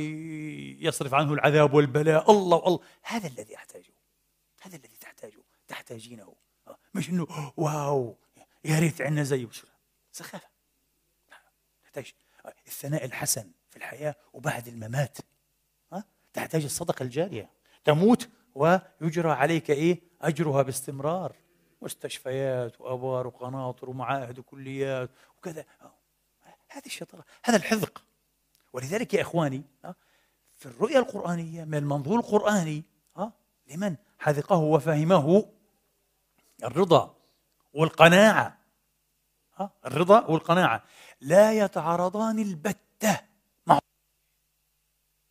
يصرف 0.80 1.14
عنه 1.14 1.32
العذاب 1.32 1.74
والبلاء. 1.74 2.30
الله 2.30 2.56
والله. 2.56 2.80
هذا 3.02 3.28
الذي 3.28 3.56
أحتاجه. 3.56 3.92
هذا 4.62 4.76
الذي 4.76 4.96
تحتاجه. 5.00 5.42
تحتاجينه. 5.68 6.34
آه. 6.68 6.78
مش 6.94 7.10
إنه 7.10 7.52
واو 7.56 8.18
يا 8.64 8.78
ريت 8.78 9.00
عندنا 9.00 9.22
زيه 9.22 9.48
سخافة. 10.12 10.48
تحتاج 11.84 12.12
الثناء 12.66 13.04
الحسن 13.04 13.50
في 13.70 13.76
الحياة 13.76 14.14
وبعد 14.32 14.68
الممات. 14.68 15.18
ها؟ 15.18 15.31
تحتاج 16.32 16.64
الصدقة 16.64 17.02
الجارية. 17.02 17.50
تموت 17.84 18.28
ويجرى 18.54 19.30
عليك 19.30 19.70
إيه؟ 19.70 20.00
أجرها 20.22 20.62
باستمرار. 20.62 21.36
مستشفيات 21.82 22.80
وأبار 22.80 23.26
وقناطر 23.26 23.90
ومعاهد 23.90 24.38
وكليات 24.38 25.10
وكذا. 25.38 25.64
هذه 26.70 26.86
الشطارة. 26.86 27.24
هذا 27.44 27.56
الحذق. 27.56 28.02
ولذلك 28.72 29.14
يا 29.14 29.22
إخواني 29.22 29.62
في 30.54 30.66
الرؤية 30.66 30.98
القرآنية 30.98 31.64
من 31.64 31.74
المنظور 31.74 32.18
القرآني 32.18 32.84
لمن 33.66 33.96
حذقه 34.18 34.56
وفهمه؟ 34.56 35.48
الرضا 36.64 37.16
والقناعة. 37.72 38.58
الرضا 39.86 40.26
والقناعة. 40.26 40.84
لا 41.20 41.52
يتعارضان 41.52 42.38
البتة. 42.38 43.20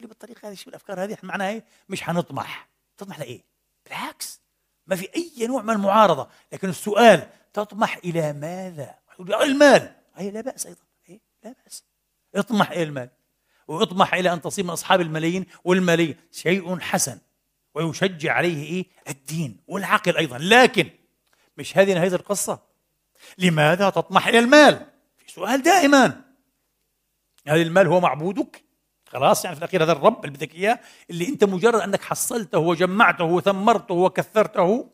مع 0.01 0.07
بالطريقة 0.07 0.49
هذه 0.49 0.53
شو 0.53 0.69
الأفكار 0.69 1.03
هذه 1.03 1.17
معناها 1.23 1.49
إيه؟ 1.49 1.63
مش 1.89 2.01
حنطمح. 2.01 2.67
تطمح 2.97 3.19
لإيه؟ 3.19 3.43
بالعكس. 3.85 4.41
ما 4.87 4.95
في 4.95 5.09
أي 5.15 5.47
نوع 5.47 5.61
من 5.61 5.69
المعارضة. 5.69 6.29
لكن 6.53 6.69
السؤال 6.69 7.29
تطمح 7.53 7.97
إلى 7.97 8.33
ماذا؟ 8.33 8.95
المال. 9.19 9.95
أي 10.19 10.31
لا 10.31 10.41
بأس 10.41 10.65
أيضا. 10.65 10.81
أي 11.09 11.21
لا 11.43 11.55
بأس. 11.63 11.83
اطمح 12.35 12.71
إلى 12.71 12.83
المال. 12.83 13.09
واطمح 13.67 14.13
إلى 14.13 14.33
أن 14.33 14.41
تصير 14.41 14.63
من 14.63 14.69
أصحاب 14.69 15.01
الملايين 15.01 15.45
والملايين. 15.63 16.15
شيء 16.31 16.79
حسن. 16.79 17.19
ويشجع 17.73 18.33
عليه 18.33 18.63
إيه؟ 18.63 18.85
الدين 19.09 19.57
والعقل 19.67 20.17
أيضا. 20.17 20.37
لكن 20.37 20.89
مش 21.57 21.77
هذه 21.77 21.93
نهاية 21.93 22.15
القصة؟ 22.15 22.59
لماذا 23.37 23.89
تطمح 23.89 24.27
إلى 24.27 24.39
المال؟ 24.39 24.87
في 25.17 25.31
سؤال 25.31 25.61
دائما. 25.61 26.21
هل 27.47 27.61
المال 27.61 27.87
هو 27.87 27.99
معبودك؟ 27.99 28.63
خلاص 29.11 29.45
يعني 29.45 29.55
في 29.55 29.61
الأخير 29.61 29.83
هذا 29.83 29.91
الرب 29.91 30.25
اللي 30.25 30.37
بدك 30.37 30.55
إياه 30.55 30.79
اللي 31.09 31.27
أنت 31.27 31.43
مجرد 31.43 31.81
أنك 31.81 32.01
حصلته 32.01 32.59
وجمعته 32.59 33.23
وثمرته 33.23 33.93
وكثرته 33.93 34.89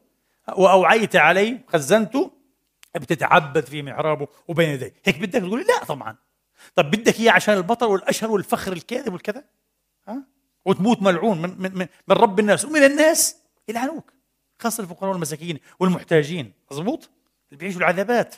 وأوعيت 0.57 1.15
عليه 1.15 1.65
خزنته 1.67 2.31
بتتعبد 2.95 3.65
في 3.65 3.81
محرابه 3.81 4.27
وبين 4.47 4.69
يديه. 4.69 4.93
هيك 5.05 5.19
بدك؟ 5.19 5.41
تقول 5.41 5.61
لا 5.61 5.85
طبعا. 5.85 6.15
طب 6.75 6.91
بدك 6.91 7.19
إياه 7.19 7.31
عشان 7.31 7.57
البطل 7.57 7.85
والأشهر 7.85 8.31
والفخر 8.31 8.73
الكاذب 8.73 9.13
والكذا؟ 9.13 9.43
ها؟ 10.07 10.23
وتموت 10.65 11.01
ملعون 11.01 11.41
من 11.41 11.55
من 11.59 11.87
من 12.07 12.15
رب 12.15 12.39
الناس 12.39 12.65
ومن 12.65 12.83
الناس 12.83 13.37
يلعنوك 13.67 14.13
خاصة 14.59 14.83
الفقراء 14.83 15.11
والمساكين 15.11 15.59
والمحتاجين. 15.79 16.53
مضبوط 16.71 17.09
اللي 17.49 17.59
بيعيشوا 17.59 17.79
العذابات. 17.79 18.35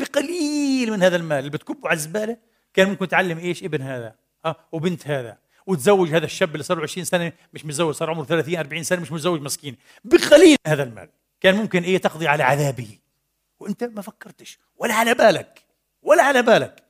بقليل 0.00 0.90
من 0.92 1.02
هذا 1.02 1.16
المال 1.16 1.38
اللي 1.38 1.50
بتكبه 1.50 1.88
على 1.88 1.96
الزبالة. 1.96 2.36
كان 2.74 2.88
ممكن 2.88 3.08
تعلم 3.08 3.38
إيش 3.38 3.64
ابن 3.64 3.82
هذا؟ 3.82 4.23
آه 4.44 4.56
وبنت 4.72 5.06
هذا 5.06 5.38
وتزوج 5.66 6.08
هذا 6.08 6.24
الشاب 6.24 6.52
اللي 6.52 6.62
صار 6.62 6.76
له 6.76 6.82
20 6.82 7.04
سنة 7.04 7.32
مش 7.54 7.64
متزوج 7.64 7.94
صار 7.94 8.10
عمره 8.10 8.24
30 8.24 8.56
40 8.56 8.82
سنة 8.82 9.00
مش 9.00 9.12
متزوج 9.12 9.40
مسكين. 9.40 9.76
بقليل 10.04 10.56
هذا 10.66 10.82
المال. 10.82 11.08
كان 11.40 11.54
ممكن 11.54 11.82
إيه 11.82 11.98
تقضي 11.98 12.28
على 12.28 12.42
عذابه. 12.42 12.98
وأنت 13.60 13.84
ما 13.84 14.02
فكرتش 14.02 14.58
ولا 14.76 14.94
على 14.94 15.14
بالك 15.14 15.64
ولا 16.02 16.22
على 16.22 16.42
بالك. 16.42 16.82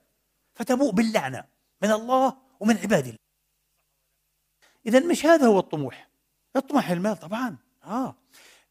فتبوء 0.54 0.92
باللعنة 0.92 1.44
من 1.82 1.90
الله 1.90 2.36
ومن 2.60 2.76
عباد 2.76 3.06
الله. 3.06 3.18
اذا 4.86 5.00
مش 5.00 5.26
هذا 5.26 5.46
هو 5.46 5.58
الطموح. 5.58 6.08
اطمح 6.56 6.90
المال 6.90 7.16
طبعا. 7.16 7.56
آه. 7.84 8.14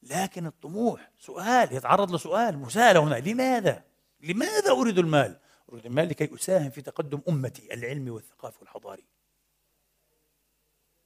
لكن 0.03 0.45
الطموح 0.45 1.11
سؤال 1.19 1.73
يتعرض 1.73 2.15
لسؤال 2.15 2.57
مسألة 2.57 3.03
هنا. 3.03 3.15
لماذا؟ 3.15 3.83
لماذا 4.21 4.71
أريد 4.71 4.99
المال؟ 4.99 5.39
أريد 5.71 5.85
المال 5.85 6.09
لكي 6.09 6.35
أساهم 6.35 6.69
في 6.69 6.81
تقدم 6.81 7.21
أمتي 7.29 7.73
العلمي 7.73 8.09
والثقافي 8.09 8.57
والحضاري. 8.59 9.05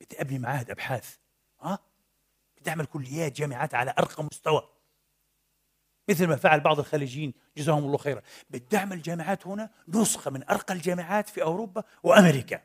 بدي 0.01 0.21
أبني 0.21 0.39
معاهد 0.39 0.71
أبحاث. 0.71 1.15
ها؟ 1.61 1.79
بدي 2.57 2.69
أعمل 2.69 2.85
كليات 2.85 3.31
جامعات 3.31 3.73
على 3.73 3.93
أرقى 3.99 4.23
مستوى. 4.23 4.69
مثل 6.09 6.27
ما 6.27 6.35
فعل 6.35 6.59
بعض 6.59 6.79
الخليجيين. 6.79 7.33
جزاهم 7.57 7.85
الله 7.85 7.97
خيرا. 7.97 8.21
بدي 8.49 8.77
أعمل 8.77 9.01
جامعات 9.01 9.47
هنا 9.47 9.69
نسخة 9.87 10.31
من 10.31 10.49
أرقى 10.49 10.73
الجامعات 10.73 11.29
في 11.29 11.43
أوروبا 11.43 11.83
وأمريكا. 12.03 12.61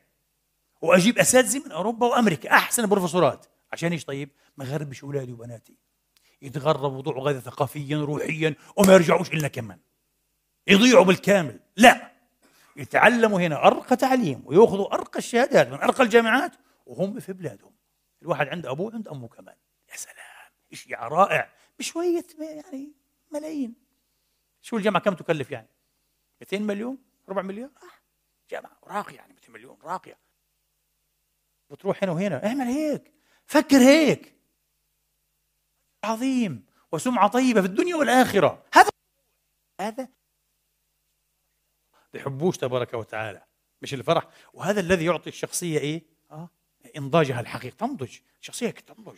وأجيب 0.81 1.19
أساتذة 1.19 1.65
من 1.65 1.71
أوروبا 1.71 2.07
وأمريكا. 2.07 2.51
أحسن 2.51 2.89
بروفيسورات. 2.89 3.45
عشان 3.71 3.91
إيش 3.91 4.05
طيب؟ 4.05 4.29
ما 4.57 4.65
غربش 4.65 5.03
أولادي 5.03 5.31
وبناتي. 5.31 5.77
يتغربوا 6.41 6.97
وضوعوا 6.97 7.23
غير 7.23 7.39
ثقافيا 7.39 7.97
روحيا 7.97 8.55
وما 8.77 8.93
يرجعوش 8.93 9.33
إلا 9.33 9.47
كمان. 9.47 9.79
يضيعوا 10.67 11.03
بالكامل. 11.05 11.59
لا. 11.77 12.11
يتعلموا 12.75 13.39
هنا 13.39 13.67
أرقى 13.67 13.95
تعليم 13.95 14.41
ويأخذوا 14.45 14.93
أرقى 14.93 15.19
الشهادات 15.19 15.67
من 15.67 15.73
أرقى 15.73 16.03
الجامعات 16.03 16.51
وهم 16.85 17.19
في 17.19 17.33
بلادهم. 17.33 17.71
الواحد 18.21 18.47
عنده 18.47 18.71
أبوه 18.71 18.93
عند 18.93 19.07
أمه 19.07 19.27
كمان. 19.27 19.55
يا 19.91 19.95
سلام. 19.95 20.51
شيء 20.73 20.95
رائع. 20.95 21.53
بشوية 21.79 22.25
يعني 22.39 22.91
ملايين. 23.31 23.75
شو 24.61 24.77
الجامعة 24.77 25.01
كم 25.03 25.13
تكلف 25.13 25.51
يعني؟ 25.51 25.67
200 26.41 26.59
مليون؟ 26.59 26.97
ربع 27.29 27.41
مليون؟ 27.41 27.69
آه. 27.83 27.97
جامعة 28.49 28.77
راقية 28.83 29.15
يعني 29.15 29.33
200 29.33 29.51
مليون 29.51 29.77
راقية. 29.83 30.17
وتروح 31.69 32.03
هنا 32.03 32.11
وهنا. 32.11 32.45
اعمل 32.45 32.65
هيك. 32.65 33.11
فكر 33.45 33.77
هيك. 33.77 34.35
عظيم. 36.03 36.65
وسمعة 36.91 37.27
طيبة 37.27 37.61
في 37.61 37.67
الدنيا 37.67 37.95
والآخرة. 37.95 38.63
هذا 38.73 38.89
هذا 39.81 40.07
بحبوش 42.13 42.57
تبارك 42.57 42.93
وتعالى. 42.93 43.41
مش 43.81 43.93
الفرح. 43.93 44.27
وهذا 44.53 44.79
الذي 44.79 45.05
يعطي 45.05 45.29
الشخصية 45.29 45.79
إيه؟ 45.79 46.03
آه 46.31 46.49
إنضاجها 46.97 47.39
الحقيقي. 47.39 47.77
تنضج. 47.77 48.17
شخصية 48.41 48.69
تنضج. 48.69 49.17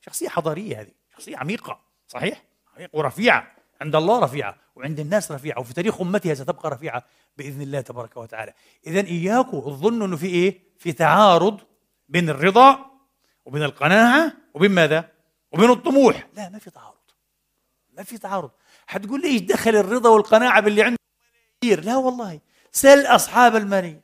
شخصية 0.00 0.28
حضارية 0.28 0.80
هذه. 0.80 0.92
شخصية 1.12 1.36
عميقة. 1.36 1.80
صحيح؟ 2.08 2.44
ورفيعة. 2.92 3.56
عند 3.80 3.96
الله 3.96 4.18
رفيعة. 4.20 4.56
وعند 4.76 5.00
الناس 5.00 5.32
رفيعة. 5.32 5.60
وفي 5.60 5.74
تاريخ 5.74 6.00
أمتها 6.00 6.34
ستبقى 6.34 6.70
رفيعة 6.70 7.04
بإذن 7.38 7.62
الله 7.62 7.80
تبارك 7.80 8.16
وتعالى. 8.16 8.54
إذا 8.86 9.00
إياكم 9.00 9.60
تظنوا 9.60 10.06
أنه 10.06 10.16
في 10.16 10.26
إيه؟ 10.26 10.60
في 10.78 10.92
تعارض 10.92 11.60
بين 12.08 12.30
الرضا 12.30 12.86
وبين 13.44 13.62
القناعة 13.62 14.32
وبين 14.54 14.70
ماذا؟ 14.70 15.08
وبين 15.52 15.70
الطموح. 15.70 16.28
لا 16.34 16.48
ما 16.48 16.58
في 16.58 16.70
تعارض. 16.70 16.96
ما 17.92 18.02
في 18.02 18.18
تعارض. 18.18 18.50
حتقول 18.86 19.20
لي 19.20 19.28
إيش 19.28 19.40
دخل 19.40 19.76
الرضا 19.76 20.10
والقناعة 20.10 20.60
باللي 20.60 20.82
عنده 20.82 20.95
ملايير 21.66 21.84
لا 21.84 21.96
والله. 21.96 22.40
سل 22.72 23.06
أصحاب 23.06 23.56
الملايير 23.56 24.00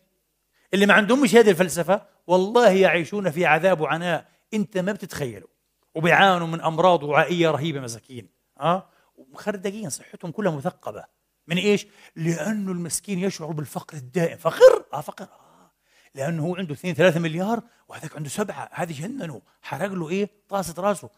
اللي 0.74 0.86
ما 0.86 0.94
عندهمش 0.94 1.34
هذه 1.34 1.50
الفلسفة 1.50 2.02
والله 2.26 2.70
يعيشون 2.70 3.30
في 3.30 3.46
عذاب 3.46 3.80
وعناء. 3.80 4.28
انت 4.54 4.78
ما 4.78 4.92
بتتخيله. 4.92 5.46
وبيعانوا 5.94 6.46
من 6.46 6.60
أمراض 6.60 7.02
وعائية 7.02 7.50
رهيبة 7.50 7.80
مساكين. 7.80 8.28
آه؟ 8.60 8.88
ومخردقين 9.16 9.90
صحتهم 9.90 10.30
كلها 10.30 10.56
مثقبة. 10.56 11.04
من 11.46 11.56
إيش؟ 11.56 11.86
لأنه 12.16 12.72
المسكين 12.72 13.18
يشعر 13.18 13.50
بالفقر 13.50 13.96
الدائم. 13.96 14.38
فقر؟ 14.38 14.84
آه 14.92 15.00
فقر. 15.00 15.24
آه. 15.24 15.72
لأنه 16.14 16.42
هو 16.42 16.56
عنده 16.56 16.74
2 16.74 16.94
3 16.94 17.20
مليار 17.20 17.62
وهذاك 17.88 18.16
عنده 18.16 18.28
سبعة. 18.28 18.68
هذه 18.72 18.92
جننوا 18.92 19.40
حرق 19.62 19.92
له 19.92 20.08
إيه؟ 20.08 20.30
طاسه 20.48 20.82
راسه. 20.82 21.10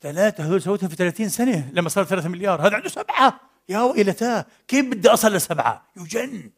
ثلاثة 0.00 0.44
هذول 0.44 0.62
سويتها 0.62 0.88
في 0.88 0.96
30 0.96 1.28
سنة 1.28 1.70
لما 1.72 1.88
صار 1.88 2.04
3 2.04 2.28
مليار. 2.28 2.66
هذا 2.66 2.76
عنده 2.76 2.88
سبعة. 2.88 3.47
يا 3.68 3.80
ويلتاه 3.80 4.46
كيف 4.68 4.86
بدي 4.86 5.08
أصل 5.08 5.32
لسبعة 5.32 5.86
يجن. 5.96 6.50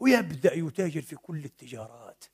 ويبدأ 0.00 0.54
يتاجر 0.54 1.02
في 1.02 1.16
كل 1.16 1.44
التجارات. 1.44 2.24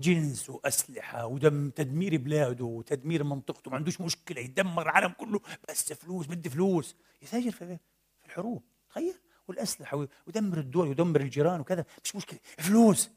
جنس 0.00 0.50
وأسلحة 0.50 1.26
ودم 1.26 1.70
تدمير 1.70 2.16
بلاده 2.16 2.64
وتدمير 2.64 3.24
منطقته 3.24 3.70
ما 3.70 3.76
عندوش 3.76 4.00
مشكلة 4.00 4.40
يدمر 4.40 4.82
العالم 4.82 5.08
كله. 5.08 5.40
بس 5.68 5.92
فلوس 5.92 6.26
بدي 6.26 6.50
فلوس. 6.50 6.96
يتاجر 7.22 7.50
في 7.50 7.78
الحروب 8.26 8.62
تخيل. 8.90 9.14
والأسلحة 9.48 10.06
ويدمر 10.26 10.58
الدول 10.58 10.88
ويدمر 10.88 11.20
الجيران 11.20 11.60
وكذا 11.60 11.84
مش 12.04 12.16
مشكلة. 12.16 12.38
فلوس. 12.58 13.10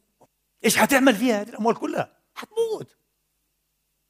إيش 0.65 0.77
حتعمل 0.77 1.15
فيها 1.15 1.41
هذه 1.41 1.49
الأموال 1.49 1.75
كلها؟ 1.75 2.17
حتموت. 2.35 2.97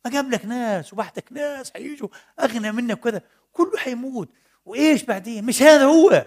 ما 0.05 0.11
جاب 0.11 0.45
ناس 0.45 0.93
وبحتك 0.93 1.31
ناس 1.31 1.71
حيجوا. 1.71 2.09
أغنى 2.39 2.71
منك 2.71 2.97
وكذا. 2.97 3.21
كله 3.51 3.77
حيموت. 3.77 4.29
وإيش 4.65 5.03
بعدين؟ 5.03 5.45
مش 5.45 5.61
هذا 5.61 5.85
هو. 5.85 6.25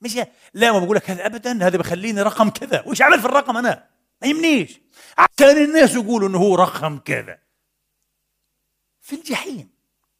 مش 0.00 0.16
هذا. 0.16 0.32
لا 0.54 0.72
ما 0.72 0.78
بقول 0.78 0.96
لك 0.96 1.10
هذا 1.10 1.26
ابدا 1.26 1.66
هذا 1.66 1.78
بخليني 1.78 2.22
رقم 2.22 2.50
كذا. 2.50 2.84
وش 2.86 3.02
عمل 3.02 3.20
في 3.20 3.26
الرقم 3.26 3.56
أنا؟ 3.56 3.90
ما 4.22 4.28
يهمنيش. 4.28 4.80
عشان 5.18 5.64
الناس 5.64 5.94
يقولوا 5.94 6.28
إنه 6.28 6.38
هو 6.38 6.54
رقم 6.54 6.98
كذا. 6.98 7.38
في 9.00 9.16
الجحيم 9.16 9.70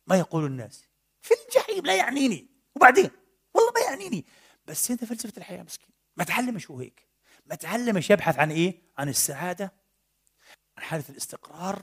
ما 0.06 0.16
يقول 0.16 0.44
الناس. 0.44 0.84
في 1.22 1.34
الجحيم 1.44 1.86
لا 1.86 1.94
يعنيني. 1.96 2.46
وبعدين؟ 2.74 3.10
والله 3.54 3.72
ما 3.72 3.80
يعنيني. 3.80 4.24
بس 4.66 4.90
أنت 4.90 5.04
فلسفة 5.04 5.32
الحياة 5.36 5.62
مسكين. 5.62 5.88
ما 6.16 6.24
تعلمش 6.24 6.70
هو 6.70 6.80
هيك. 6.80 7.08
ما 7.46 7.54
تعلمش 7.54 8.10
يبحث 8.10 8.38
عن 8.38 8.50
إيه؟ 8.50 8.82
عن 8.98 9.08
السعادة 9.08 9.72
عن 10.76 10.82
حالة 10.84 11.04
الاستقرار 11.08 11.82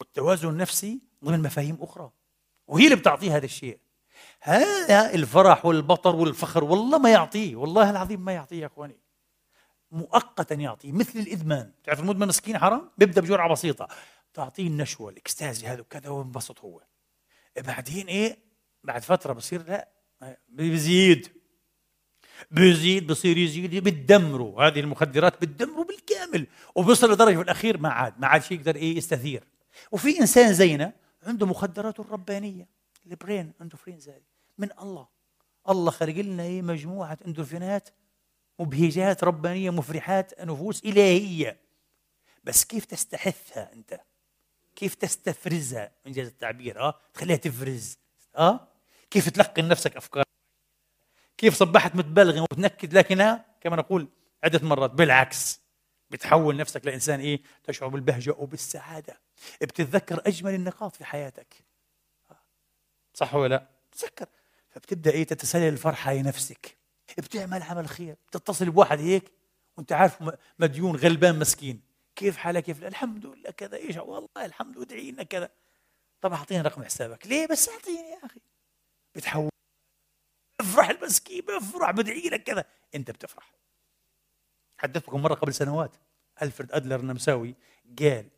والتوازن 0.00 0.48
النفسي 0.48 1.00
ضمن 1.24 1.42
مفاهيم 1.42 1.78
أخرى. 1.80 2.10
وهي 2.66 2.84
اللي 2.84 2.96
بتعطيه 2.96 3.36
هذا 3.36 3.44
الشيء. 3.44 3.78
هذا 4.40 5.14
الفرح 5.14 5.66
والبطر 5.66 6.16
والفخر 6.16 6.64
والله 6.64 6.98
ما 6.98 7.10
يعطيه 7.10 7.56
والله 7.56 7.90
العظيم 7.90 8.24
ما 8.24 8.32
يعطيه 8.32 8.60
يا 8.60 8.66
إخواني. 8.66 8.96
مؤقتا 9.90 10.54
يعطيه 10.54 10.92
مثل 10.92 11.18
الإدمان. 11.18 11.72
تعرف 11.84 12.00
المدمن 12.00 12.28
مسكين 12.28 12.58
حرام؟ 12.58 12.90
بيبدأ 12.98 13.20
بجرعة 13.20 13.52
بسيطة. 13.52 13.88
تعطيه 14.34 14.66
النشوة 14.66 15.10
الإكستازي 15.10 15.66
هذا 15.66 15.80
وكذا 15.80 16.08
وينبسط 16.08 16.60
هو. 16.60 16.80
بعدين 17.56 18.06
إيه؟ 18.06 18.38
بعد 18.84 19.02
فترة 19.02 19.32
بصير 19.32 19.62
لا 19.62 19.88
بيزيد. 20.48 21.28
بيزيد 22.50 23.06
بصير 23.06 23.38
يزيد 23.38 23.84
بتدمره 23.84 24.66
هذه 24.66 24.80
المخدرات 24.80 25.42
بتدمره 25.42 25.84
بالكامل 25.84 26.46
وبيصل 26.74 27.12
لدرجة 27.12 27.36
في 27.36 27.42
الأخير 27.42 27.78
ما 27.78 27.88
عاد 27.88 28.20
ما 28.20 28.26
عاد 28.26 28.42
شيء 28.42 28.58
يقدر 28.58 28.76
إيه 28.76 28.96
يستثير. 28.96 29.44
وفي 29.92 30.20
إنسان 30.20 30.52
زينا 30.52 30.92
عنده 31.26 31.46
مخدراته 31.46 32.00
الربانية. 32.00 32.77
ال 33.10 33.17
brain 33.17 33.52
endorphins 33.60 34.08
هذه 34.08 34.22
من 34.58 34.68
الله. 34.80 35.08
الله 35.68 35.90
خلق 35.90 36.14
لنا 36.14 36.42
إيه؟ 36.42 36.62
مجموعة 36.62 37.18
إندورفينات 37.26 37.88
مبهجات 38.58 39.24
ربانية 39.24 39.70
مفرحات 39.70 40.40
نفوس 40.40 40.84
إلهية. 40.84 41.60
بس 42.44 42.64
كيف 42.64 42.84
تستحثها 42.84 43.72
أنت؟ 43.72 44.00
كيف 44.76 44.94
تستفرزها 44.94 45.92
انجاز 46.06 46.26
التعبير؟ 46.26 46.80
آه؟ 46.80 46.94
تخليها 47.14 47.36
تفرز. 47.36 47.98
آه؟ 48.36 48.68
كيف 49.10 49.28
تلقن 49.28 49.68
نفسك 49.68 49.96
أفكار؟ 49.96 50.24
كيف 51.38 51.54
صبحت 51.54 51.96
متبلغم 51.96 52.42
وتنكد 52.42 52.94
لكنها 52.94 53.44
كما 53.60 53.76
نقول 53.76 54.08
عدة 54.44 54.68
مرات 54.68 54.90
بالعكس 54.90 55.60
بتحول 56.10 56.56
نفسك 56.56 56.86
لإنسان 56.86 57.20
إيه؟ 57.20 57.42
تشعر 57.64 57.88
بالبهجة 57.88 58.34
وبالسعادة. 58.38 59.20
بتتذكر 59.60 60.22
أجمل 60.26 60.54
النقاط 60.54 60.96
في 60.96 61.04
حياتك. 61.04 61.67
صح 63.18 63.34
ولا 63.34 63.54
لا؟ 63.54 63.68
تذكر. 63.92 64.26
فبتبدأ 64.70 65.10
إيه؟ 65.10 65.24
تتسلل 65.24 65.68
الفرحة 65.68 66.12
لنفسك 66.12 66.78
بتعمل 67.18 67.62
عمل 67.62 67.88
خير. 67.88 68.16
بتتصل 68.28 68.70
بواحد 68.70 69.00
هيك 69.00 69.32
وأنت 69.76 69.92
عارف 69.92 70.32
مديون 70.58 70.96
غلبان 70.96 71.38
مسكين. 71.38 71.80
كيف 72.16 72.36
حالك؟ 72.36 72.64
كيف؟ 72.64 72.84
الحمد 72.84 73.26
لله 73.26 73.50
كذا. 73.50 73.76
إيش؟ 73.76 73.96
والله 73.96 74.44
الحمد 74.44 74.76
لله 74.76 74.84
ادعي 74.84 75.10
لنا 75.10 75.22
كذا. 75.22 75.50
طب 76.20 76.32
أعطيني 76.32 76.60
رقم 76.60 76.84
حسابك. 76.84 77.26
ليه؟ 77.26 77.46
بس 77.46 77.68
أعطيني 77.68 78.10
يا 78.10 78.26
أخي. 78.26 78.40
بتحول. 79.14 79.50
افرح 80.60 80.88
المسكين 80.88 81.40
بفرح 81.40 81.90
بدعي 81.90 82.28
لك 82.28 82.42
كذا. 82.42 82.64
أنت 82.94 83.10
بتفرح. 83.10 83.52
حدثتكم 84.78 85.22
مرة 85.22 85.34
قبل 85.34 85.54
سنوات. 85.54 85.96
الفريد 86.42 86.72
أدلر 86.72 87.00
النمساوي 87.00 87.54
قال 87.98 88.28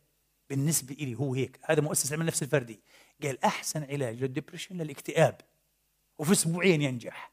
بالنسبة 0.49 0.95
لي 0.95 1.15
هو 1.15 1.33
هيك. 1.33 1.59
هذا 1.63 1.81
مؤسس 1.81 2.11
علم 2.11 2.21
النفس 2.21 2.43
الفردي. 2.43 2.79
قال 3.23 3.43
أحسن 3.43 3.83
علاج 3.83 4.21
للدبريشن 4.21 4.77
للاكتئاب. 4.77 5.41
وفي 6.17 6.31
أسبوعين 6.31 6.81
ينجح. 6.81 7.31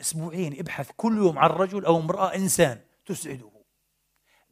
أسبوعين 0.00 0.58
ابحث 0.58 0.90
كل 0.96 1.16
يوم 1.16 1.38
عن 1.38 1.50
رجل 1.50 1.84
أو 1.84 1.96
امرأة 2.00 2.34
إنسان 2.34 2.80
تسعده. 3.06 3.50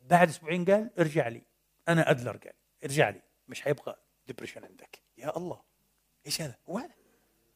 بعد 0.02 0.28
أسبوعين 0.28 0.64
قال 0.64 0.90
ارجع 0.98 1.28
لي. 1.28 1.42
أنا 1.88 2.10
أدلر 2.10 2.36
قال 2.36 2.52
ارجع 2.84 3.08
لي. 3.08 3.22
مش 3.48 3.62
حيبقى 3.62 3.98
depression 4.26 4.64
عندك. 4.64 5.02
يا 5.18 5.36
الله. 5.36 5.60
إيش 6.26 6.42
هذا؟ 6.42 6.54
هو 6.68 6.78
هذا 6.78 6.94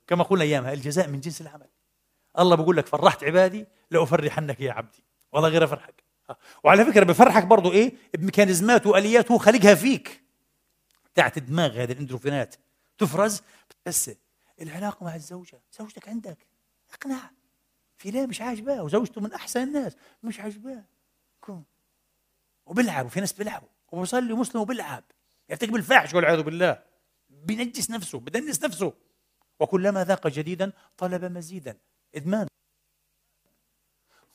كما 0.07 0.25
قلنا 0.25 0.45
أيامها 0.45 0.73
الجزاء 0.73 1.09
من 1.09 1.21
جنس 1.21 1.41
العمل. 1.41 1.69
الله 2.39 2.57
بيقول 2.57 2.77
لك 2.77 2.87
فرحت 2.87 3.25
عبادي 3.25 3.67
لأفرحنك 3.91 4.61
يا 4.61 4.73
عبدي. 4.73 5.05
والله 5.33 5.49
غير 5.49 5.65
أفرحك. 5.65 6.03
وعلى 6.65 6.85
فكرة 6.85 7.05
بفرحك 7.05 7.45
برضو 7.45 7.73
إيه؟ 7.73 7.95
بميكانيزمات 8.15 8.87
وآليات 8.87 9.31
هو 9.31 9.39
خلقها 9.39 9.75
فيك. 9.75 10.23
تاعت 11.15 11.37
الدماغ 11.37 11.83
هذه 11.83 11.93
الإندورفينات. 11.93 12.55
تفرز 12.99 13.43
بس 13.87 14.11
العلاقة 14.61 15.05
مع 15.05 15.15
الزوجة. 15.15 15.63
زوجتك 15.79 16.09
عندك. 16.09 16.47
اقنع. 16.93 17.31
في 17.97 18.11
ليه 18.11 18.27
مش 18.27 18.41
عاجباه 18.41 18.83
وزوجته 18.83 19.21
من 19.21 19.33
أحسن 19.33 19.63
الناس. 19.63 19.97
مش 20.23 20.41
عاجباه 20.41 20.85
كون 21.41 21.65
وبيلعب 22.67 23.07
وفي 23.07 23.21
ناس 23.21 23.33
بيلعبوا. 23.33 23.69
وبيصلي 23.93 24.35
مسلم 24.35 24.61
وبيلعب. 24.61 25.05
يرتكب 25.49 25.77
الفاحش 25.77 26.15
والعياذ 26.15 26.43
بالله. 26.43 26.83
بينجس 27.29 27.91
نفسه 27.91 28.21
بدنس 28.21 28.65
نفسه. 28.65 28.93
وكلما 29.61 30.05
ذاق 30.05 30.27
جديدا 30.27 30.73
طلب 30.97 31.25
مزيدا. 31.25 31.79
إدمان. 32.15 32.47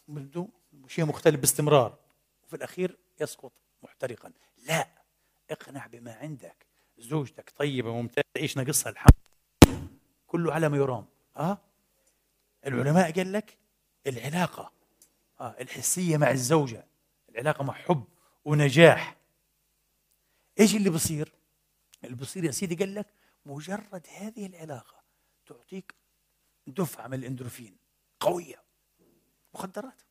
بده 0.07 0.47
شيء 0.87 1.05
مختلف 1.05 1.39
باستمرار. 1.39 1.99
وفي 2.43 2.55
الأخير 2.55 2.97
يسقط 3.19 3.53
محترقا. 3.83 4.33
لا 4.57 4.87
اقنع 5.49 5.87
بما 5.87 6.13
عندك. 6.13 6.70
زوجتك 7.01 7.53
طيبة 7.55 7.93
ممتازة 7.93 8.25
إيش 8.37 8.57
ناقصها 8.57 8.89
الحمد؟ 8.89 9.13
كله 10.27 10.53
على 10.53 10.69
ما 10.69 10.77
يرام. 10.77 11.05
آه؟ 11.37 11.61
العلماء 12.65 13.11
قال 13.11 13.31
لك 13.33 13.57
العلاقة 14.07 14.71
آه 15.39 15.55
الحسية 15.61 16.17
مع 16.17 16.31
الزوجة 16.31 16.87
العلاقة 17.29 17.63
مع 17.63 17.73
حب 17.73 18.03
ونجاح. 18.45 19.17
إيش 20.59 20.75
اللي 20.75 20.89
بصير؟ 20.89 21.33
اللي 22.03 22.15
بصير 22.15 22.43
يا 22.43 22.51
سيدي 22.51 22.75
قال 22.75 22.95
لك 22.95 23.07
مجرد 23.45 24.07
هذه 24.17 24.45
العلاقة 24.45 25.03
تعطيك 25.45 25.95
دفعة 26.67 27.07
من 27.07 27.13
الإندروفين 27.13 27.77
قوية 28.19 28.63
مخدرات. 29.53 30.01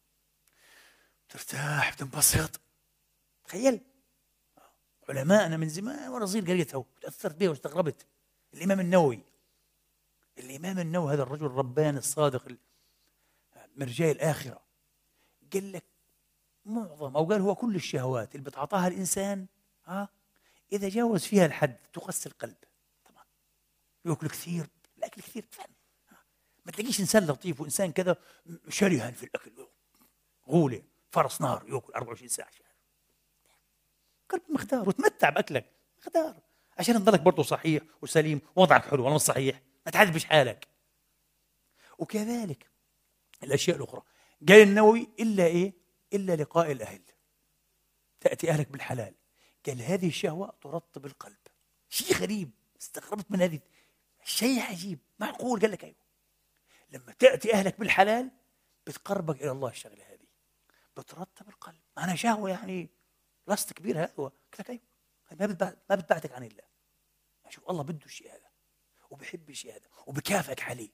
ترتاح 1.29 1.95
بتنبسط 1.95 2.61
تخيل. 3.45 3.81
علماءنا 5.11 5.57
من 5.57 5.69
زمان 5.69 6.09
وأنا 6.09 6.27
صغير 6.27 6.45
قريتها 6.45 6.79
وتاثرت 6.79 7.37
بها 7.37 7.49
واستغربت. 7.49 8.07
الإمام 8.55 8.81
النووي 8.81 9.23
الإمام 10.39 10.79
النووي 10.79 11.13
هذا 11.13 11.23
الرجل 11.23 11.47
الرباني 11.47 11.99
الصادق 11.99 12.57
مرجاء 13.77 14.13
الآخرة. 14.13 14.61
قال 15.53 15.73
لك 15.73 15.85
معظم 16.65 17.17
أو 17.17 17.25
قال 17.25 17.41
هو 17.41 17.55
كل 17.55 17.77
الشهوات 17.77 18.35
اللي 18.35 18.51
بتعطاها 18.51 18.89
الإنسان 18.89 19.47
ها 19.85 20.09
إذا 20.73 20.89
جاوز 20.89 21.25
فيها 21.25 21.47
الحد 21.47 21.77
تقسي 21.93 22.29
القلب. 22.29 22.57
طبعا. 23.05 23.25
يأكل 24.05 24.29
كثير 24.29 24.67
الأكل 24.99 25.23
كثير 25.23 25.43
تفهم 25.43 25.67
ما 26.67 26.73
تلاقيش 26.73 27.01
إنسان 27.01 27.27
لطيف 27.27 27.61
وإنسان 27.61 27.93
كذا 27.93 28.17
شرها 28.69 29.11
في 29.11 29.23
الأكل. 29.23 29.67
غوله 30.49 30.83
فرس 31.11 31.41
نار 31.41 31.65
يأكل 31.69 31.93
24 31.93 32.29
ساعة. 32.29 32.51
قلب 34.31 34.43
مختار 34.49 34.89
وتمتع 34.89 35.31
بأكلك. 35.31 35.73
مختار. 35.99 36.41
عشان 36.79 36.95
تضلك 36.95 37.21
برضه 37.21 37.43
صحيح 37.43 37.83
وسليم 38.03 38.41
ووضعك 38.57 38.85
حلو 38.85 39.15
مش 39.15 39.21
صحيح. 39.21 39.63
ما 39.87 39.93
تعذبش 39.93 40.25
حالك. 40.25 40.69
وكذلك 41.99 42.71
الأشياء 43.43 43.77
الأخرى. 43.77 44.03
قال 44.49 44.63
النووي 44.63 45.09
إلا 45.21 45.47
إيه؟ 45.47 45.75
إلا 46.13 46.37
لقاء 46.37 46.73
الأهل. 46.73 47.03
تأتي 48.21 48.51
أهلك 48.51 48.69
بالحلال. 48.69 49.15
قال 49.67 49.83
هذه 49.83 50.09
الشهوة 50.09 50.55
ترطب 50.61 51.07
القلب. 51.07 51.37
شيء 51.89 52.17
غريب. 52.17 52.51
استغربت 52.81 53.31
من 53.31 53.43
هذه. 53.43 53.61
شيء 54.25 54.61
عجيب. 54.61 54.99
معقول؟ 55.19 55.61
قال 55.61 55.71
لك 55.71 55.85
أيوه. 55.85 55.97
لما 56.91 57.13
تأتي 57.13 57.55
أهلك 57.55 57.81
بالحلال 57.81 58.31
بتقربك 58.87 59.43
إلى 59.43 59.51
الله 59.51 59.69
الشغلة 59.69 60.05
هذه. 60.05 60.27
بترطب 60.97 61.49
القلب. 61.49 61.81
أنا 61.99 62.15
شهوة 62.15 62.51
يعني 62.51 62.91
لست 63.49 63.73
كبير 63.73 63.99
هذا 63.99 64.31
كذا 64.53 64.69
أيوه 64.69 64.81
ما 65.41 65.77
ما 65.91 65.97
بتبعدك 65.97 66.33
عن 66.33 66.45
الله. 66.45 66.65
شوف 67.49 67.71
الله 67.71 67.83
بده 67.83 68.07
الشيء 68.07 68.31
هذا 68.31 68.51
وبحب 69.11 69.51
الشيء 69.51 69.73
هذا 69.73 69.87
وبكافئك 70.07 70.63
عليه 70.63 70.91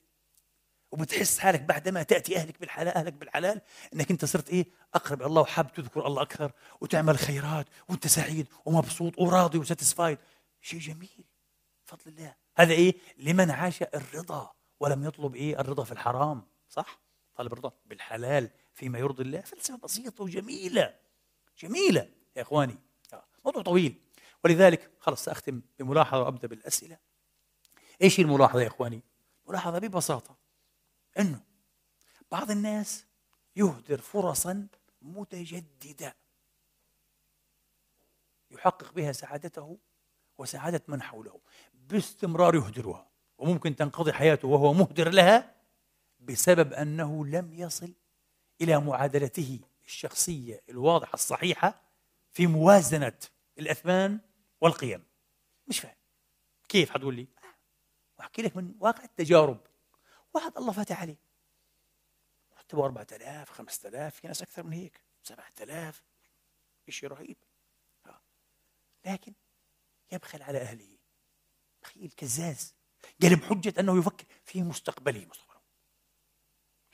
وبتحس 0.90 1.38
حالك 1.38 1.60
بعدما 1.60 2.02
تأتي 2.02 2.36
أهلك 2.36 2.60
بالحلال 2.60 2.94
أهلك 2.94 3.12
بالحلال 3.12 3.60
إنك 3.94 4.10
أنت 4.10 4.24
صرت 4.24 4.50
إيه؟ 4.50 4.66
أقرب 4.94 5.20
إلى 5.20 5.26
الله 5.26 5.42
وحاب 5.42 5.72
تذكر 5.72 6.06
الله 6.06 6.22
أكثر 6.22 6.52
وتعمل 6.80 7.18
خيرات 7.18 7.66
وأنت 7.88 8.06
سعيد 8.06 8.48
ومبسوط 8.64 9.18
وراضي 9.18 9.58
وساتسفايد 9.58 10.18
شيء 10.60 10.80
جميل. 10.80 11.24
بفضل 11.86 12.02
الله. 12.06 12.34
هذا 12.56 12.72
إيه؟ 12.72 12.94
لمن 13.16 13.50
عاش 13.50 13.82
الرضا 13.82 14.52
ولم 14.80 15.04
يطلب 15.04 15.34
إيه؟ 15.34 15.60
الرضا 15.60 15.84
في 15.84 15.92
الحرام. 15.92 16.46
صح؟ 16.68 17.00
طالب 17.36 17.52
الرضا 17.52 17.72
بالحلال 17.86 18.50
فيما 18.74 18.98
يرضي 18.98 19.22
الله. 19.22 19.40
فلسفة 19.40 19.76
بسيطة 19.76 20.24
وجميلة. 20.24 20.94
جميلة. 21.58 22.08
يا 22.36 22.42
إخواني. 22.42 22.78
آه، 23.12 23.24
موضوع 23.44 23.62
طويل. 23.62 24.00
ولذلك 24.44 24.90
خلص 25.00 25.24
سأختم 25.24 25.62
بملاحظة 25.78 26.22
وأبدأ 26.22 26.48
بالأسئلة. 26.48 26.98
إيش 28.02 28.20
هي 28.20 28.24
الملاحظة 28.24 28.62
يا 28.62 28.66
إخواني؟ 28.66 29.02
ملاحظة 29.48 29.78
ببساطة. 29.78 30.36
إنه 31.18 31.40
بعض 32.30 32.50
الناس 32.50 33.04
يهدر 33.56 34.00
فرصا 34.00 34.66
متجددة. 35.02 36.16
يحقق 38.50 38.92
بها 38.92 39.12
سعادته 39.12 39.78
وسعادة 40.38 40.82
من 40.88 41.02
حوله. 41.02 41.40
باستمرار 41.74 42.54
يهدرها. 42.54 43.06
وممكن 43.38 43.76
تنقضي 43.76 44.12
حياته 44.12 44.48
وهو 44.48 44.72
مهدر 44.72 45.08
لها 45.08 45.54
بسبب 46.20 46.72
أنه 46.72 47.26
لم 47.26 47.52
يصل 47.54 47.92
إلى 48.60 48.80
معادلته 48.80 49.60
الشخصية 49.86 50.62
الواضحة 50.68 51.14
الصحيحة 51.14 51.85
في 52.36 52.46
موازنة 52.46 53.18
الأثمان 53.58 54.20
والقيم. 54.60 55.06
مش 55.66 55.80
فاهم. 55.80 55.96
كيف 56.68 56.90
حتقول 56.90 57.16
لي؟ 57.16 57.28
واحكي 58.18 58.42
لك 58.42 58.56
من 58.56 58.74
واقع 58.80 59.04
التجارب. 59.04 59.66
واحد 60.34 60.56
الله 60.56 60.72
فتح 60.72 61.00
عليه 61.00 61.16
مرتبه 62.52 62.84
4000 62.84 63.50
5000 63.50 64.14
في 64.14 64.26
ناس 64.26 64.42
أكثر 64.42 64.62
من 64.62 64.72
هيك. 64.72 65.00
7000 65.22 66.04
شيء 66.88 67.08
رهيب. 67.08 67.36
لكن 69.06 69.34
يبخل 70.12 70.42
على 70.42 70.58
أهله. 70.58 70.98
بخيل 71.82 72.10
كزاز. 72.16 72.74
قال 73.22 73.36
بحجه 73.36 73.80
أنه 73.80 73.98
يفكر 73.98 74.26
في 74.44 74.62
مستقبله. 74.62 75.26
مستقبله. 75.26 75.62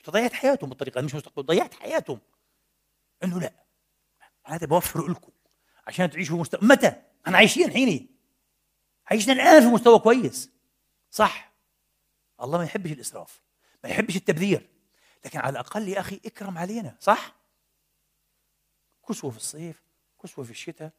ضيعت 0.09 0.33
حياتهم 0.33 0.69
بالطريقة 0.69 1.01
مش 1.01 1.15
مستقبل 1.15 1.43
ضيعت 1.43 1.73
حياتهم. 1.73 2.19
أنه 3.23 3.39
لا. 3.39 3.62
هذا 4.45 4.67
بوفر 4.67 5.07
لكم 5.07 5.31
عشان 5.87 6.09
تعيشوا 6.09 6.39
مستقبل 6.39 6.67
متى؟ 6.67 7.01
إحنا 7.25 7.37
عايشين 7.37 7.71
حيني. 7.71 8.09
عايشنا 9.05 9.33
الآن 9.33 9.61
في 9.61 9.67
مستوى 9.67 9.99
كويس. 9.99 10.49
صح. 11.11 11.53
الله 12.41 12.57
ما 12.57 12.63
يحبش 12.63 12.91
الإسراف 12.91 13.41
ما 13.83 13.89
يحبش 13.89 14.15
التبذير. 14.15 14.69
لكن 15.25 15.39
على 15.39 15.49
الأقل 15.49 15.87
يا 15.87 15.99
أخي 15.99 16.21
إكرم 16.25 16.57
علينا. 16.57 16.97
صح؟ 16.99 17.35
كسوة 19.09 19.31
في 19.31 19.37
الصيف 19.37 19.83
كسوة 20.23 20.45
في 20.45 20.51
الشتاء. 20.51 20.91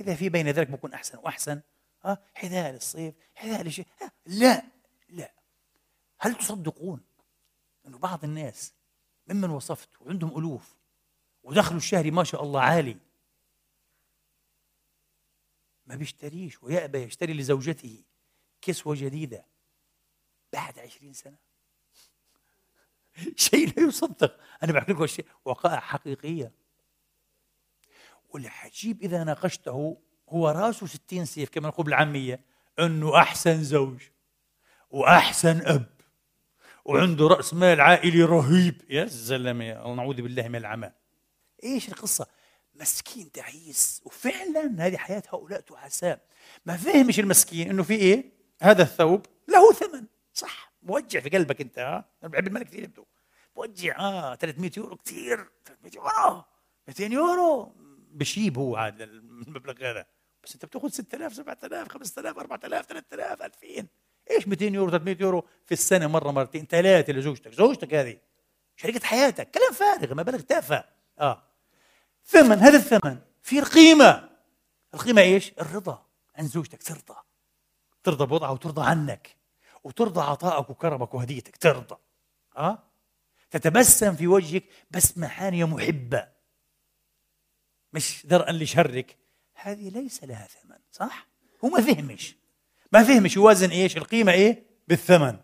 إذا 0.00 0.14
في 0.14 0.28
بين 0.28 0.48
ذلك 0.48 0.70
بكون 0.70 0.92
أحسن 0.92 1.18
وأحسن. 1.18 1.60
ها 2.04 2.18
حذاء 2.34 2.72
للصيف 2.72 3.14
حذاء 3.34 3.62
للشيء 3.62 3.86
لا 4.26 4.62
لا. 5.08 5.34
هل 6.18 6.34
تصدقون 6.34 7.00
انه 7.86 7.98
بعض 7.98 8.24
الناس 8.24 8.72
ممن 9.26 9.50
وصفت 9.50 9.88
وعندهم 10.00 10.38
ألوف 10.38 10.74
ودخلوا 11.42 11.78
الشهري 11.78 12.10
ما 12.10 12.24
شاء 12.24 12.42
الله 12.42 12.60
عالي. 12.60 12.96
ما 15.86 15.94
بيشتريش 15.94 16.62
ويأبى 16.62 16.98
يشتري 16.98 17.34
لزوجته 17.34 18.04
كسوة 18.62 18.96
جديدة 18.98 19.46
بعد 20.52 20.78
عشرين 20.78 21.12
سنة. 21.12 21.36
شيء 23.36 23.74
لا 23.76 23.82
يصدق. 23.82 24.40
أنا 24.62 24.72
بحكي 24.72 24.92
لكم 24.92 25.06
شيء 25.06 25.26
وقائع 25.44 25.80
حقيقية. 25.80 26.52
والعجيب 28.28 29.02
إذا 29.02 29.24
ناقشته 29.24 29.98
هو 30.28 30.48
راسه 30.48 30.86
ستين 30.86 31.24
سيف 31.24 31.48
كما 31.48 31.68
نقول 31.68 31.86
بالعامية 31.86 32.44
أنه 32.78 33.18
أحسن 33.18 33.62
زوج 33.62 34.02
وأحسن 34.90 35.66
أب 35.66 35.92
وعنده 36.84 37.26
رأس 37.26 37.54
مال 37.54 37.80
عائلي 37.80 38.22
رهيب. 38.22 38.82
يا 38.90 39.04
زلمة 39.04 39.94
نعوذ 39.94 40.22
بالله 40.22 40.48
من 40.48 40.56
العمى. 40.56 40.92
إيش 41.64 41.88
القصة؟ 41.88 42.26
مسكين 42.74 43.32
تعيس 43.32 44.02
وفعلا 44.04 44.86
هذه 44.86 44.96
حياة 44.96 45.22
هؤلاء 45.32 45.60
تعساء. 45.60 46.20
ما 46.66 46.76
فهمش 46.76 47.20
المسكين 47.20 47.70
إنه 47.70 47.82
في 47.82 47.94
إيه؟ 47.94 48.32
هذا 48.62 48.82
الثوب 48.82 49.26
له 49.48 49.72
ثمن. 49.72 50.06
صح 50.34 50.72
موجع 50.82 51.20
في 51.20 51.28
قلبك 51.28 51.60
أنت 51.60 51.78
ها؟ 51.78 52.08
أنا 52.22 52.30
بحب 52.30 52.46
المال 52.46 52.62
كثير 52.62 52.82
يبدو 52.82 53.04
موجع 53.56 53.98
آه 53.98 54.34
300 54.34 54.70
يورو 54.76 54.96
كثير. 54.96 55.48
300 55.66 55.94
يورو 55.94 56.44
200 56.88 57.04
يورو. 57.04 57.72
بشيب 58.10 58.58
هو 58.58 58.76
هذا 58.76 59.04
المبلغ 59.04 59.90
هذا. 59.90 60.06
بس 60.44 60.54
أنت 60.54 60.64
بتأخذ 60.64 60.88
6000 60.88 61.34
7000 61.34 61.88
5000 61.88 62.38
4000 62.38 62.86
3000 62.86 63.42
2000 63.42 63.86
إيش 64.30 64.48
200 64.48 64.64
يورو 64.64 64.90
300 64.90 65.16
يورو؟ 65.20 65.46
في 65.66 65.72
السنة 65.72 66.06
مرة 66.06 66.30
مرتين 66.30 66.66
ثلاثة 66.66 67.12
لزوجتك. 67.12 67.54
زوجتك 67.54 67.94
هذه. 67.94 68.18
شريكة 68.76 69.06
حياتك 69.06 69.50
كلام 69.50 69.72
فارغ 69.72 70.14
مبالغ 70.14 70.40
تافهة. 70.40 70.84
آه. 71.20 71.51
ثمن 72.24 72.58
هذا 72.58 72.76
الثمن 72.76 73.18
في 73.42 73.58
القيمة. 73.58 74.28
القيمة 74.94 75.22
إيش؟ 75.22 75.52
الرضا 75.60 76.06
عن 76.34 76.46
زوجتك 76.46 76.82
ترضى. 76.82 77.20
ترضى 78.02 78.26
بوضعها 78.26 78.50
وترضى 78.50 78.82
عنك. 78.82 79.36
وترضى 79.84 80.20
عطائك 80.20 80.70
وكرمك 80.70 81.14
وهديتك 81.14 81.56
ترضى. 81.56 81.96
أه؟ 82.56 82.82
تتبسم 83.50 84.16
في 84.16 84.26
وجهك 84.26 84.64
بسمة 84.90 85.28
حانية 85.28 85.64
محبة. 85.64 86.28
مش 87.92 88.26
درءا 88.26 88.52
لشرك. 88.52 89.18
هذه 89.54 89.88
ليس 89.88 90.24
لها 90.24 90.46
ثمن 90.46 90.78
صح؟ 90.90 91.26
هو 91.64 91.68
ما 91.68 91.80
فهمش. 91.80 92.36
ما 92.92 93.04
فهمش 93.04 93.36
يوازن 93.36 93.70
إيش؟ 93.70 93.96
القيمة 93.96 94.32
إيه؟ 94.32 94.66
بالثمن. 94.88 95.38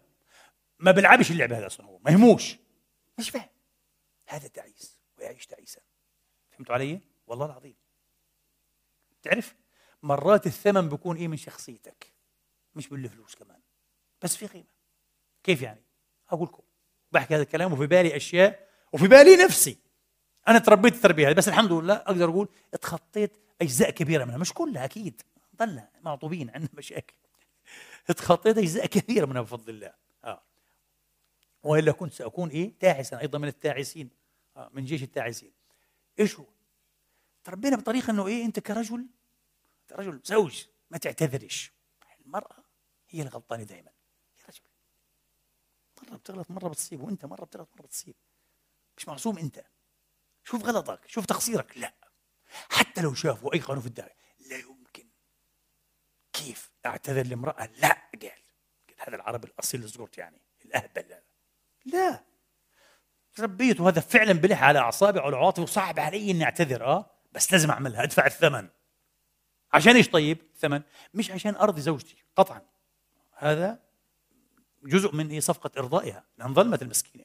ما 0.79 0.91
بيلعبش 0.91 1.31
اللعبة 1.31 1.59
هذا 1.59 1.67
أصلا 1.67 1.87
هو 1.87 1.99
ما 1.99 2.11
يهموش. 2.11 2.57
مش 3.19 3.31
فاهم. 3.31 3.49
هذا 4.27 4.49
تعيس 4.49 4.99
ويعيش 5.19 5.47
تعيسا. 5.47 5.81
فهمتوا 6.59 6.75
علي؟ 6.75 7.01
والله 7.27 7.47
العظيم. 7.47 7.75
تعرف 9.23 9.55
مرات 10.03 10.47
الثمن 10.47 10.89
بيكون 10.89 11.17
إيه 11.17 11.29
من 11.29 11.37
شخصيتك؟ 11.37 12.13
مش 12.75 12.89
بالفلوس 12.89 13.35
كمان. 13.35 13.61
بس 14.23 14.37
في 14.37 14.47
قيمة. 14.47 14.65
كيف 15.43 15.63
يعني؟ 15.63 15.83
أقول 16.31 16.49
لكم. 16.49 16.63
بحكي 17.13 17.35
هذا 17.35 17.43
الكلام 17.43 17.73
وفي 17.73 17.87
بالي 17.87 18.17
أشياء 18.17 18.69
وفي 18.93 19.09
بالي 19.09 19.37
نفسي. 19.37 19.79
أنا 20.49 20.59
تربيت 20.59 20.95
التربية 20.95 21.29
هذه 21.29 21.35
بس 21.35 21.49
الحمد 21.49 21.73
لله 21.73 21.95
أقدر 21.95 22.31
أقول 22.31 22.49
اتخطيت 22.75 23.37
أجزاء 23.63 23.91
كبيرة 23.91 24.25
منها. 24.25 24.39
مش 24.39 24.53
كلها 24.53 24.85
أكيد. 24.85 25.23
ضلنا 25.57 25.91
معطوبين 26.03 26.51
عندنا 26.51 26.71
مشاكل. 26.75 27.15
اتخطيت 28.11 28.59
أجزاء 28.59 28.87
كثيره 28.87 29.27
منها 29.27 29.43
بفضل 29.43 29.71
الله. 29.71 29.95
آه. 30.25 30.43
وإلا 31.63 31.93
كنت 31.93 32.13
سأكون 32.13 32.49
إيه؟ 32.49 32.73
تاعسا 32.81 33.21
أيضا 33.21 33.39
من 33.39 33.49
التاعسين. 33.49 34.11
آه 34.57 34.71
من 34.73 34.85
جيش 34.85 35.03
التاعسين. 35.03 35.58
إيش 36.21 36.35
هو؟ 36.41 36.47
تربينا 37.45 37.77
بطريقة 37.77 38.11
إنه 38.11 38.27
إيه 38.27 38.45
أنت 38.45 38.61
كرجل 38.61 39.09
رجل 39.93 40.21
زوج 40.25 40.67
ما 40.91 40.99
تعتذرش 40.99 41.73
المرأة 42.21 42.65
هي 43.09 43.23
الغلطانة 43.23 43.63
دائما 43.63 43.91
يا 44.39 44.45
رجل. 44.49 44.61
مرة 46.03 46.17
بتغلط 46.17 46.51
مرة 46.51 46.69
بتصيب 46.69 47.01
وأنت 47.01 47.25
مرة 47.25 47.45
بتغلط 47.45 47.69
مرة 47.77 47.87
بتصيب. 47.87 48.15
مش 48.97 49.09
معصوم 49.09 49.39
أنت. 49.39 49.65
شوف 50.45 50.65
غلطك 50.65 51.09
شوف 51.09 51.27
تقصيرك. 51.27 51.79
لا. 51.79 51.95
حتى 52.49 53.01
لو 53.01 53.15
شافوا 53.15 53.55
أي 53.55 53.61
قانون 53.61 53.83
في 53.83 53.89
الدار 53.89 54.13
لا 54.39 54.57
يمكن. 54.57 55.09
كيف 56.33 56.71
أعتذر 56.87 57.27
لامرأة؟ 57.27 57.67
لا. 57.67 58.11
قال. 58.23 58.43
هذا 58.99 59.17
العربي 59.17 59.49
الأصيل 59.49 59.83
الزغرت 59.83 60.19
يعني 60.19 60.43
الأهبل 60.65 61.23
لا. 61.85 62.25
تربيت 63.39 63.81
وهذا 63.81 64.01
فعلا 64.01 64.33
بلح 64.33 64.63
على 64.63 64.79
أعصابي 64.79 65.19
وعلى 65.19 65.37
عواطفي 65.37 65.61
وصعب 65.61 66.01
علي 66.01 66.31
إني 66.31 66.45
أعتذر 66.45 66.85
آه. 66.85 67.11
بس 67.33 67.53
لازم 67.53 67.71
أعملها 67.71 68.03
أدفع 68.03 68.27
الثمن. 68.27 68.69
عشان 69.73 69.97
إيش 69.97 70.09
طيب؟ 70.09 70.39
الثمن 70.55 70.83
مش 71.15 71.31
عشان 71.31 71.55
أرضي 71.55 71.81
زوجتي 71.81 72.25
قطعا. 72.37 72.63
هذا 73.33 73.79
جزء 74.85 75.15
من 75.15 75.31
إيه؟ 75.31 75.41
صفقة 75.41 75.71
إرضائها. 75.79 76.25
لأن 76.39 76.55
ظلمت 76.55 76.83
المسكينة. 76.83 77.25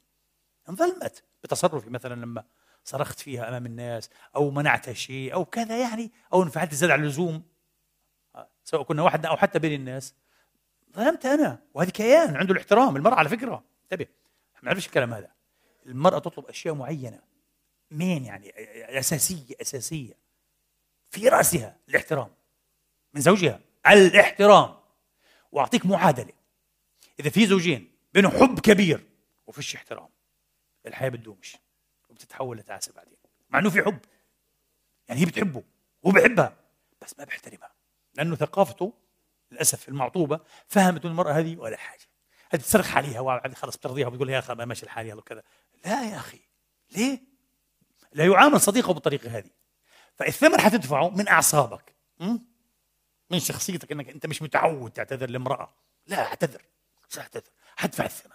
انظلمت 0.69 1.23
بتصرفي 1.43 1.89
مثلا 1.89 2.13
لما 2.13 2.43
صرخت 2.83 3.19
فيها 3.19 3.49
أمام 3.49 3.65
الناس 3.65 4.09
أو 4.35 4.51
منعتها 4.51 4.93
شيء 4.93 5.33
أو 5.33 5.45
كذا 5.45 5.81
يعني 5.81 6.11
أو 6.33 6.43
انفعلت 6.43 6.73
زاد 6.73 6.91
على 6.91 7.01
اللزوم. 7.01 7.43
سواء 8.63 8.83
كنا 8.83 9.03
وحدنا 9.03 9.29
أو 9.29 9.37
حتى 9.37 9.59
بين 9.59 9.79
الناس. 9.79 10.15
ظلمت 10.95 11.25
أنا. 11.25 11.59
وهذا 11.73 11.89
كيان 11.89 12.35
عنده 12.35 12.53
الاحترام 12.53 12.95
المرأة 12.95 13.15
على 13.15 13.29
فكرة. 13.29 13.63
انتبه. 13.83 14.05
ما 14.55 14.59
نعرفش 14.63 14.85
الكلام 14.85 15.13
هذا. 15.13 15.42
المرأة 15.85 16.19
تطلب 16.19 16.45
أشياء 16.45 16.73
معينة. 16.73 17.21
مين 17.91 18.25
يعني؟ 18.25 18.53
أساسية 18.99 19.55
أساسية. 19.61 20.17
في 21.09 21.29
رأسها 21.29 21.77
الاحترام. 21.89 22.35
من 23.13 23.21
زوجها. 23.21 23.59
الاحترام. 23.87 24.75
وأعطيك 25.51 25.85
معادلة. 25.85 26.33
إذا 27.19 27.29
في 27.29 27.45
زوجين 27.45 27.91
بينهم 28.13 28.31
حب 28.31 28.59
كبير 28.59 29.09
وفيش 29.47 29.75
احترام. 29.75 30.09
الحياة 30.85 31.09
بتدومش. 31.09 31.57
وبتتحول 32.09 32.57
لتعاسة 32.57 32.93
بعدين. 32.93 33.17
مع 33.49 33.59
إنه 33.59 33.69
في 33.69 33.83
حب. 33.83 33.99
يعني 35.07 35.21
هي 35.21 35.25
بتحبه. 35.25 35.63
هو 36.05 36.11
بحبها 36.11 36.57
بس 37.01 37.19
ما 37.19 37.25
بيحترمها. 37.25 37.73
لأنه 38.13 38.35
ثقافته 38.35 38.93
للأسف 39.51 39.89
المعطوبة 39.89 40.39
فهمت 40.67 41.05
المرأة 41.05 41.31
هذه 41.31 41.57
ولا 41.57 41.77
حاجة. 41.77 42.07
هذه 42.51 42.61
تصرخ 42.61 42.97
عليها. 42.97 43.19
وبعد 43.19 43.53
خلص 43.53 43.77
بترضيها 43.77 44.07
وبتقول 44.07 44.29
يا 44.29 44.39
أخي 44.39 44.55
ما 44.55 44.65
ماشي 44.65 44.83
الحال 44.83 45.07
يلا 45.07 45.21
كذا. 45.21 45.43
لا 45.85 46.09
يا 46.11 46.17
أخي 46.17 46.39
ليه؟ 46.91 47.19
لا 48.13 48.25
يعامل 48.25 48.61
صديقه 48.61 48.93
بالطريقة 48.93 49.37
هذه. 49.37 49.49
فالثمن 50.15 50.61
حتدفعه 50.61 51.09
من 51.09 51.27
أعصابك 51.27 51.95
من 53.29 53.39
شخصيتك 53.39 53.91
إنك 53.91 54.09
أنت 54.09 54.25
مش 54.25 54.41
متعود 54.41 54.91
تعتذر 54.91 55.29
لامرأة. 55.29 55.73
لا 56.07 56.25
اعتذر 56.25 56.61
ساعتذر 57.09 57.51
حدفع 57.75 58.05
الثمن. 58.05 58.33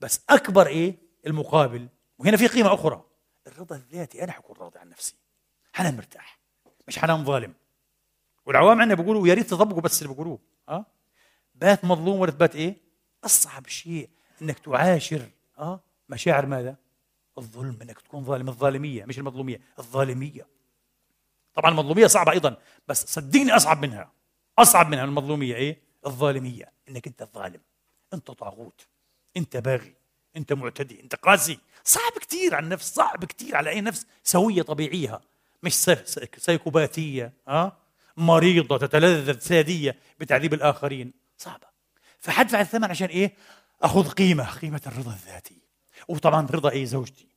بس 0.00 0.20
أكبر 0.30 0.66
إيه؟ 0.66 0.96
المقابل 1.26 1.88
وهنا 2.18 2.36
في 2.36 2.46
قيمة 2.46 2.74
أخرى. 2.74 3.04
الرضا 3.46 3.76
الذاتي 3.76 4.24
أنا 4.24 4.32
حكون 4.32 4.56
راضي 4.56 4.78
عن 4.78 4.88
نفسي. 4.88 5.14
حنان 5.72 5.96
مرتاح 5.96 6.38
مش 6.88 6.98
حنان 6.98 7.24
ظالم. 7.24 7.54
والعوام 8.46 8.80
عندنا 8.80 8.94
بيقولوا 8.94 9.28
يا 9.28 9.34
ريت 9.34 9.50
تطبقوا 9.50 9.80
بس 9.80 10.02
اللي 10.02 10.12
بيقولوه 10.12 10.38
آه؟ 10.68 10.86
بات 11.54 11.84
مظلوم 11.84 12.20
ولا 12.20 12.32
بات 12.32 12.56
إيه؟ 12.56 12.76
أصعب 13.24 13.66
شيء 13.66 14.10
إنك 14.42 14.58
تعاشر 14.58 15.30
آه؟ 15.58 15.80
مشاعر 16.12 16.46
ماذا؟ 16.46 16.76
الظلم 17.38 17.78
إنك 17.82 18.00
تكون 18.00 18.24
ظالم 18.24 18.48
الظالمية 18.48 19.04
مش 19.04 19.18
المظلومية 19.18 19.60
الظالمية. 19.78 20.46
طبعا 21.54 21.70
المظلومية 21.70 22.06
صعبة 22.06 22.32
أيضا 22.32 22.56
بس 22.88 23.14
صدقني 23.14 23.56
أصعب 23.56 23.82
منها 23.82 24.12
أصعب 24.58 24.88
منها 24.88 25.04
المظلومية 25.04 25.54
إيه؟ 25.54 25.80
الظالمية 26.06 26.72
إنك 26.88 27.06
أنت 27.06 27.22
الظالم 27.22 27.60
أنت 28.14 28.30
طاغوت 28.30 28.86
أنت 29.36 29.56
باغي 29.56 29.94
أنت 30.36 30.52
معتدي 30.52 31.00
أنت 31.00 31.14
قاسي. 31.14 31.58
صعب 31.84 32.12
كثير 32.12 32.54
على 32.54 32.64
النفس 32.64 32.94
صعب 32.94 33.24
كثير 33.24 33.56
على 33.56 33.70
أي 33.70 33.80
نفس 33.80 34.06
سوية 34.24 34.62
طبيعيها 34.62 35.20
مش 35.62 35.74
سيكوباتيه 36.36 37.32
ها 37.48 37.76
مريضة 38.16 38.78
تتلذذ 38.78 39.38
سادية 39.38 39.96
بتعذيب 40.20 40.54
الآخرين 40.54 41.12
صعبة. 41.38 41.66
فحدفع 42.18 42.60
الثمن 42.60 42.84
عشان 42.84 43.08
إيه؟ 43.08 43.34
أخذ 43.82 44.08
قيمة 44.08 44.50
قيمة 44.50 44.80
الرضا 44.86 45.12
الذاتي 45.12 45.61
وطبعا 46.08 46.46
رضا 46.50 46.70
إيه 46.70 46.84
زوجتي؟ 46.84 47.28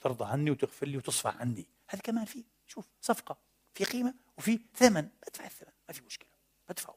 ترضى 0.00 0.24
عني 0.24 0.50
وتغفر 0.50 0.86
لي 0.86 0.96
وتصفى 0.96 1.28
عني. 1.28 1.66
هذا 1.88 2.02
كمان 2.02 2.24
في 2.24 2.44
شوف 2.66 2.88
صفقة. 3.00 3.36
في 3.74 3.84
قيمة 3.84 4.14
وفي 4.38 4.60
ثمن. 4.74 5.08
بدفع 5.26 5.44
الثمن 5.44 5.72
ما 5.88 5.94
في 5.94 6.02
مشكلة. 6.02 6.28
بدفعه. 6.68 6.96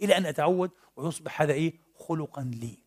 إلى 0.00 0.16
أن 0.16 0.26
أتعود 0.26 0.70
ويصبح 0.96 1.42
هذا 1.42 1.52
إيه؟ 1.52 1.74
خلقا 1.94 2.42
لي. 2.42 2.78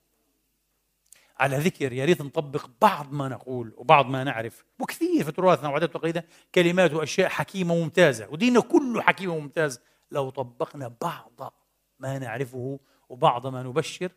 على 1.39 1.57
ذكر 1.57 1.93
يا 1.93 2.05
ريت 2.05 2.21
نطبق 2.21 2.69
بعض 2.81 3.13
ما 3.13 3.27
نقول 3.27 3.73
وبعض 3.77 4.05
ما 4.05 4.23
نعرف. 4.23 4.65
وكثير 4.79 5.23
في 5.23 5.31
تراثنا 5.31 5.69
وعادات 5.69 5.89
وتقاليدنا 5.89 6.23
كلمات 6.55 6.93
وأشياء 6.93 7.29
حكيمة 7.29 7.73
وممتازة. 7.73 8.27
وديننا 8.29 8.59
كله 8.59 9.01
حكيم 9.01 9.29
وممتاز. 9.29 9.79
لو 10.11 10.29
طبقنا 10.29 10.95
بعض 11.01 11.53
ما 11.99 12.19
نعرفه 12.19 12.79
وبعض 13.09 13.47
ما 13.47 13.63
نبشر 13.63 14.11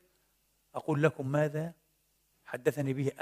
أقول 0.74 1.02
لكم 1.02 1.28
ماذا؟ 1.28 1.79
حدثني 2.50 2.92
به 2.92 3.12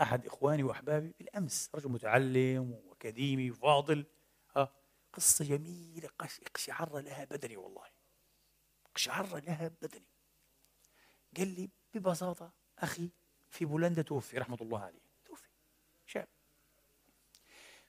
أحد 0.00 0.26
إخواني 0.26 0.62
وأحبابي 0.62 1.14
بالأمس 1.18 1.70
رجل 1.74 1.88
متعلم 1.90 2.70
وأكاديمي 2.70 3.50
وفاضل 3.50 4.06
ها 4.56 4.72
قصة 5.12 5.44
جميلة 5.44 6.08
قشعر 6.54 6.98
لها 6.98 7.24
بدني 7.24 7.56
والله. 7.56 7.84
قشعر 8.94 9.40
لها 9.46 9.70
بدني. 9.82 10.06
قال 11.36 11.48
لي 11.48 11.70
ببساطة 11.94 12.52
أخي 12.78 13.10
في 13.50 13.64
بولندا 13.64 14.02
توفي 14.02 14.38
رحمة 14.38 14.58
الله 14.60 14.80
عليه. 14.80 15.00
توفي 15.24 15.48
شاب. 16.06 16.28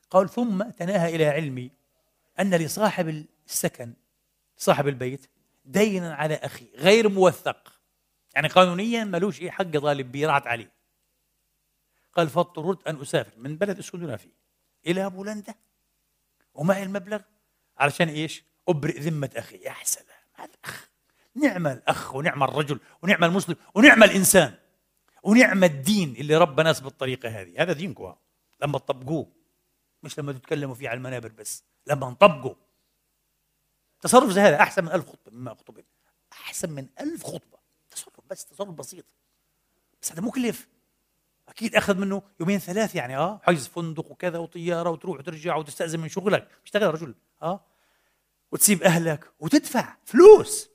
قال 0.10 0.29
ثم 0.29 0.63
تناهى 0.63 1.15
إلى 1.15 1.25
علمي 1.25 1.71
أن 2.39 2.56
لصاحب 2.56 3.25
السكن 3.47 3.93
صاحب 4.58 4.88
البيت 4.88 5.29
دينا 5.65 6.15
على 6.15 6.36
أخي 6.36 6.67
غير 6.75 7.10
موثق. 7.10 7.82
يعني 8.36 8.47
قانونيا 8.47 9.03
ملوش 9.03 9.41
إيه 9.41 9.51
حق 9.51 9.63
ظالم 9.63 10.12
بيه 10.12 10.27
راحت 10.27 10.47
عليه. 10.47 10.82
قال 12.15 12.30
فاضطررت 12.30 12.88
أن 12.88 13.02
أسافر 13.02 13.32
من 13.38 13.58
بلد 13.58 13.80
أسكننا 13.80 14.17
فيه 14.17 14.34
إلى 14.88 15.10
بولندا. 15.10 15.56
ومعي 16.54 16.84
المبلغ 16.84 17.21
علشان 17.78 18.10
إيش؟ 18.10 18.43
أبرئ 18.67 18.99
ذمة 18.99 19.30
أخي. 19.36 19.56
يا 19.58 19.76
سلام 19.84 20.08
هذا 20.34 20.52
أخ 20.65 20.89
نعم 21.36 21.67
الأخ 21.67 22.15
ونعم 22.15 22.43
الرجل 22.43 22.80
ونعم 23.02 23.23
المسلم 23.23 23.56
ونعم 23.76 24.04
الإنسان 24.04 24.56
ونعم 25.23 25.63
الدين 25.63 26.15
اللي 26.15 26.38
ربى 26.38 26.63
ناس 26.63 26.80
بالطريقة 26.80 27.30
هذه. 27.30 27.62
هذا 27.62 27.73
دينكم. 27.73 28.15
لما 28.62 28.78
تطبقوه. 28.78 29.32
مش 30.04 30.19
لما 30.19 30.34
تتكلموا 30.34 30.76
فيه 30.76 30.89
على 30.89 30.97
المنابر 30.97 31.30
بس. 31.30 31.63
لما 31.88 32.10
نطبقه. 32.10 32.56
تصرف 34.02 34.30
زي 34.30 34.41
هذا 34.41 34.60
أحسن 34.60 34.84
من 34.84 34.91
ألف 34.91 35.10
خطبة 35.10 35.32
مما 35.32 35.52
أخطب. 35.52 35.84
أحسن 36.34 36.69
من 36.69 36.88
ألف 36.99 37.23
خطبة. 37.23 37.58
تصرف 37.91 38.19
بس 38.30 38.45
تصرف 38.45 38.69
بسيط. 38.69 39.06
بس 40.02 40.12
هذا 40.12 40.21
مكلف. 40.21 40.67
أكيد 41.49 41.75
أخذ 41.75 41.97
منه 41.97 42.21
يومين 42.39 42.60
ثلاث 42.60 42.95
يعني 42.95 43.17
آه 43.17 43.41
حجز 43.43 43.67
فندق 43.67 44.12
وكذا 44.12 44.38
وطيارة 44.38 44.89
وتروح 44.89 45.19
وترجع 45.19 45.56
وتستأذن 45.56 45.99
من 45.99 46.10
شغلك. 46.10 46.47
اشتغل 46.63 46.93
رجل 46.93 47.15
آه 47.41 47.65
وتسيب 48.51 48.84
أهلك 48.84 49.32
وتدفع 49.39 49.97
فلوس. 50.06 50.69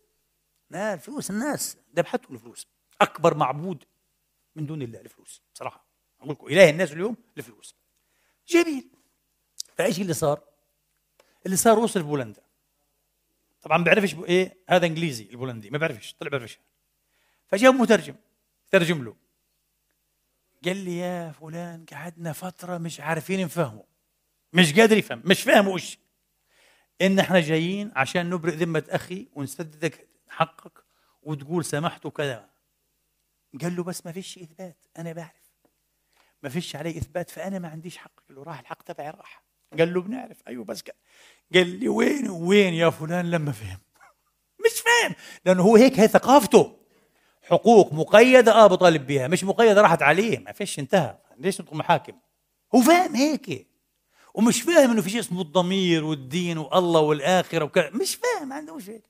لا 0.71 0.95
الفلوس 0.95 1.31
الناس 1.31 1.77
ذبحتهم 1.97 2.35
الفلوس. 2.35 2.67
أكبر 3.01 3.37
معبود 3.37 3.85
من 4.57 4.67
دون 4.67 4.83
الله 4.83 5.01
الفلوس 5.01 5.43
بصراحة. 5.55 5.85
أقول 6.21 6.33
لكم 6.33 6.47
إله 6.47 6.71
الناس 6.71 6.93
اليوم 6.93 7.17
الفلوس. 7.39 7.75
جميل. 8.49 8.89
فإيش 9.77 10.01
اللي 10.01 10.15
صار؟ 10.15 10.41
اللي 11.47 11.57
صار 11.57 11.79
وصل 11.79 12.03
بولندا. 12.03 12.43
طبعا 13.63 13.85
بيعرفش 13.85 14.15
إيه 14.15 14.57
هذا 14.69 14.87
إنجليزي 14.87 15.29
البولندي 15.31 15.71
ما 15.71 15.79
بيعرفش 15.79 16.15
طلع 16.15 16.29
بيعرفش 16.29 16.59
فجاب 17.47 17.75
مترجم 17.75 18.15
ترجم 18.71 19.05
له. 19.05 19.17
قال 20.65 20.77
لي 20.77 20.99
يا 20.99 21.33
فلان 21.33 21.85
قعدنا 21.93 22.33
فترة 22.33 22.79
مش 22.79 23.01
عارفين 23.01 23.45
نفهمه. 23.45 23.85
مش 24.53 24.73
قادر 24.75 24.97
يفهم. 24.97 25.23
مش 25.25 25.43
فاهم 25.43 25.69
وش. 25.69 25.99
إن 27.01 27.19
إحنا 27.19 27.41
جايين 27.41 27.93
عشان 27.97 28.31
نبرئ 28.31 28.55
ذمة 28.55 28.85
أخي 28.89 29.29
ونسددك 29.35 30.09
حقك 30.29 30.85
وتقول 31.23 31.65
سمحت 31.65 32.07
وكذا 32.07 32.49
قال 33.61 33.77
له 33.77 33.83
بس 33.83 34.07
ما 34.07 34.13
فيش 34.13 34.39
إثبات. 34.39 34.77
أنا 34.99 35.13
بعرف. 35.13 35.49
ما 36.43 36.49
فيش 36.49 36.77
عليه 36.77 36.99
إثبات 36.99 37.31
فأنا 37.31 37.59
ما 37.59 37.69
عنديش 37.69 37.97
حق. 37.97 38.13
قال 38.29 38.37
له 38.37 38.43
راح 38.43 38.59
الحق 38.59 38.83
تبعي 38.83 39.11
راح. 39.11 39.43
قال 39.79 39.95
له 39.95 40.03
بنعرف. 40.03 40.43
أيوه 40.49 40.65
بس 40.65 40.83
قال, 40.83 40.95
قال 41.55 41.81
لي 41.81 41.89
وين 41.89 42.31
وين 42.31 42.75
يا 42.75 42.91
فلان 42.91 43.31
لما 43.31 43.53
فهم؟ 43.53 43.79
مش 44.67 44.81
فاهم. 44.81 45.15
لأنه 45.45 45.63
هو 45.63 45.77
هيك 45.77 46.01
هي 46.01 46.09
ثقافته. 46.09 46.78
حقوق 47.51 47.93
مقيدة 47.93 48.53
آه 48.53 48.67
بطالب 48.67 49.07
بها 49.07 49.29
مش 49.29 49.45
مقيدة 49.45 49.83
راحت 49.83 50.03
عليه. 50.03 50.39
ما 50.39 50.53
فيش 50.53 50.79
انتهى. 50.79 51.19
ليش 51.39 51.61
ندخل 51.61 51.77
محاكم. 51.77 52.13
هو 52.75 52.81
فاهم 52.81 53.15
هيك. 53.15 53.67
ومش 54.35 54.63
فاهم 54.63 54.91
إنه 54.91 55.03
في 55.03 55.11
شيء 55.11 55.21
اسمه 55.21 55.41
الضمير 55.41 56.05
والدين 56.05 56.59
والله 56.59 57.01
والآخرة 57.01 57.65
وكذا. 57.65 57.91
مش 57.91 58.15
فاهم 58.15 58.49
ما 58.49 58.55
عندوش 58.55 58.91
هيك. 58.91 59.05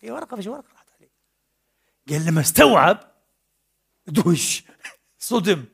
في 0.00 0.10
ورقة 0.10 0.36
فيش 0.36 0.46
ورقة 0.46 0.68
راحت 0.72 0.86
عليه. 0.98 1.10
قال 2.08 2.26
لما 2.26 2.40
استوعب 2.40 3.12
دوش 4.06 4.64
صدم. 5.18 5.64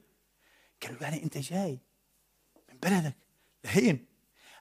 قال 0.83 0.93
له 0.95 0.99
يعني 1.03 1.23
أنت 1.23 1.39
جاي 1.39 1.79
من 2.69 2.79
بلدك 2.83 3.17
لهين 3.65 4.07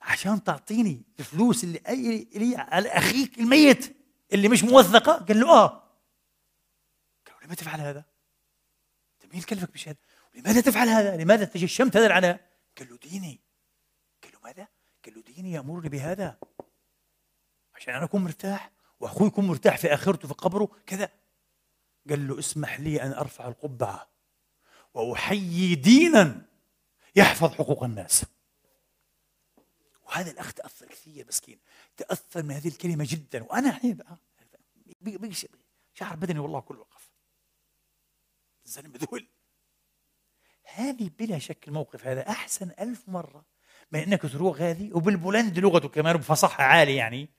عشان 0.01 0.43
تعطيني 0.43 1.01
الفلوس 1.19 1.63
اللي 1.63 1.79
أي 1.87 2.27
اللي 2.35 2.55
على 2.57 2.89
أخيك 2.89 3.39
الميت 3.39 3.97
اللي 4.33 4.47
مش 4.47 4.63
موثقة؟ 4.63 5.13
قال 5.13 5.39
له 5.39 5.49
آه. 5.51 5.86
لما 7.47 7.55
تفعل 7.55 7.81
هذا؟ 7.81 8.05
انت 9.13 9.33
مين 9.33 9.41
كلفك 9.43 9.71
بشهاده؟ 9.71 9.99
لماذا 10.33 10.61
تفعل 10.61 10.89
هذا؟ 10.89 11.17
لماذا 11.17 11.45
تجشمت 11.45 11.97
هذا 11.97 12.05
العناء؟ 12.05 12.51
قال 12.77 12.89
له 12.89 12.97
ديني 12.97 13.39
قال 14.23 14.33
له 14.33 14.39
ماذا؟ 14.43 14.67
قال 15.05 15.15
له 15.15 15.21
ديني 15.21 15.51
يامرني 15.51 15.89
بهذا 15.89 16.39
عشان 17.75 17.93
أنا 17.93 18.05
اكون 18.05 18.23
مرتاح 18.23 18.71
واخوي 18.99 19.27
يكون 19.27 19.47
مرتاح 19.47 19.77
في 19.77 19.93
اخرته 19.93 20.27
في 20.27 20.33
قبره 20.33 20.71
كذا 20.85 21.09
قال 22.09 22.27
له 22.27 22.39
اسمح 22.39 22.79
لي 22.79 23.01
أن 23.01 23.11
أرفع 23.13 23.47
القبعة 23.47 24.07
وأحيي 24.93 25.75
دينا 25.75 26.45
يحفظ 27.15 27.53
حقوق 27.53 27.83
الناس 27.83 28.25
وهذا 30.05 30.31
الأخ 30.31 30.53
تأثر 30.53 30.85
كثير 30.87 31.27
مسكين 31.27 31.59
تأثر 31.97 32.43
من 32.43 32.51
هذه 32.51 32.67
الكلمة 32.67 33.07
جدا 33.09 33.43
وأنا 33.43 33.69
الحين 33.69 33.99
شعر 35.93 36.15
بدني 36.15 36.39
والله 36.39 36.59
كله 36.59 36.79
وقف 36.79 37.16
الزلمة 38.67 38.97
ذهل 38.97 39.27
هذه 40.63 41.09
بلا 41.19 41.39
شك 41.39 41.67
الموقف 41.67 42.07
هذا 42.07 42.29
أحسن 42.29 42.71
ألف 42.79 43.09
مرة. 43.09 43.45
من 43.91 43.99
أنك 43.99 44.21
تروح 44.21 44.61
هذه 44.61 44.93
وبالبولند 44.93 45.59
لغته 45.59 45.89
كمان 45.89 46.17
بفصاحة 46.17 46.63
عالية 46.63 46.97
يعني. 46.97 47.29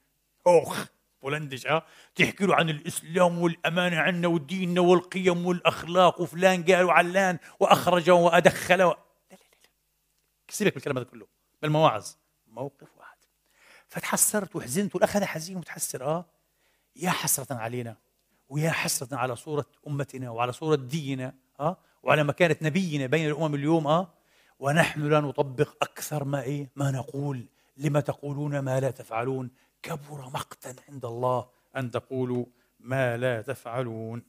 أوخ 0.46 0.86
بولندش 1.22 1.66
آه 1.66 1.86
تحكي 2.14 2.46
له 2.46 2.54
عن 2.54 2.70
الإسلام 2.70 3.42
والأمانة 3.42 3.96
عنا 3.96 4.28
وديننا 4.28 4.80
والقيم 4.80 5.46
والأخلاق 5.46 6.20
وفلان 6.20 6.64
قال 6.64 6.84
وعلان 6.84 7.38
واخرج 7.60 8.10
وادخل 8.10 8.82
و... 8.82 8.88
لا 8.90 8.96
لا 9.30 9.36
لا. 9.36 9.68
سيبك 10.48 10.72
من 10.72 10.76
الكلام 10.76 10.98
هذا 10.98 11.06
كله. 11.06 11.26
بالمواعظ 11.62 12.06
موقف 12.46 12.88
واحد. 12.96 13.18
فتحسرت 13.88 14.56
وحزنت 14.56 14.94
والأخ 14.94 15.16
هذا 15.16 15.26
حزين 15.26 15.56
ومتحسر 15.56 16.04
آه. 16.04 16.24
يا 16.96 17.10
حسرة 17.10 17.54
علينا. 17.56 17.96
ويا 18.48 18.70
حسرة 18.70 19.16
على 19.16 19.36
صورة 19.36 19.66
أمتنا 19.86 20.30
وعلى 20.30 20.52
صورة 20.52 20.76
ديننا 20.76 21.34
أه؟ 21.60 21.76
وعلى 22.02 22.24
مكانة 22.24 22.56
نبينا 22.62 23.06
بين 23.06 23.28
الأمم 23.28 23.54
اليوم 23.54 23.86
أه؟ 23.86 24.08
ونحن 24.58 25.08
لا 25.08 25.20
نطبق 25.20 25.68
أكثر 25.82 26.24
ما 26.24 26.42
إيه 26.42 26.70
ما 26.76 26.90
نقول 26.90 27.46
لما 27.76 28.00
تقولون 28.00 28.58
ما 28.58 28.80
لا 28.80 28.90
تفعلون 28.90 29.50
كبر 29.82 30.30
مقتا 30.34 30.74
عند 30.88 31.04
الله 31.04 31.48
أن 31.76 31.90
تقولوا 31.90 32.44
ما 32.80 33.16
لا 33.16 33.42
تفعلون 33.42 34.22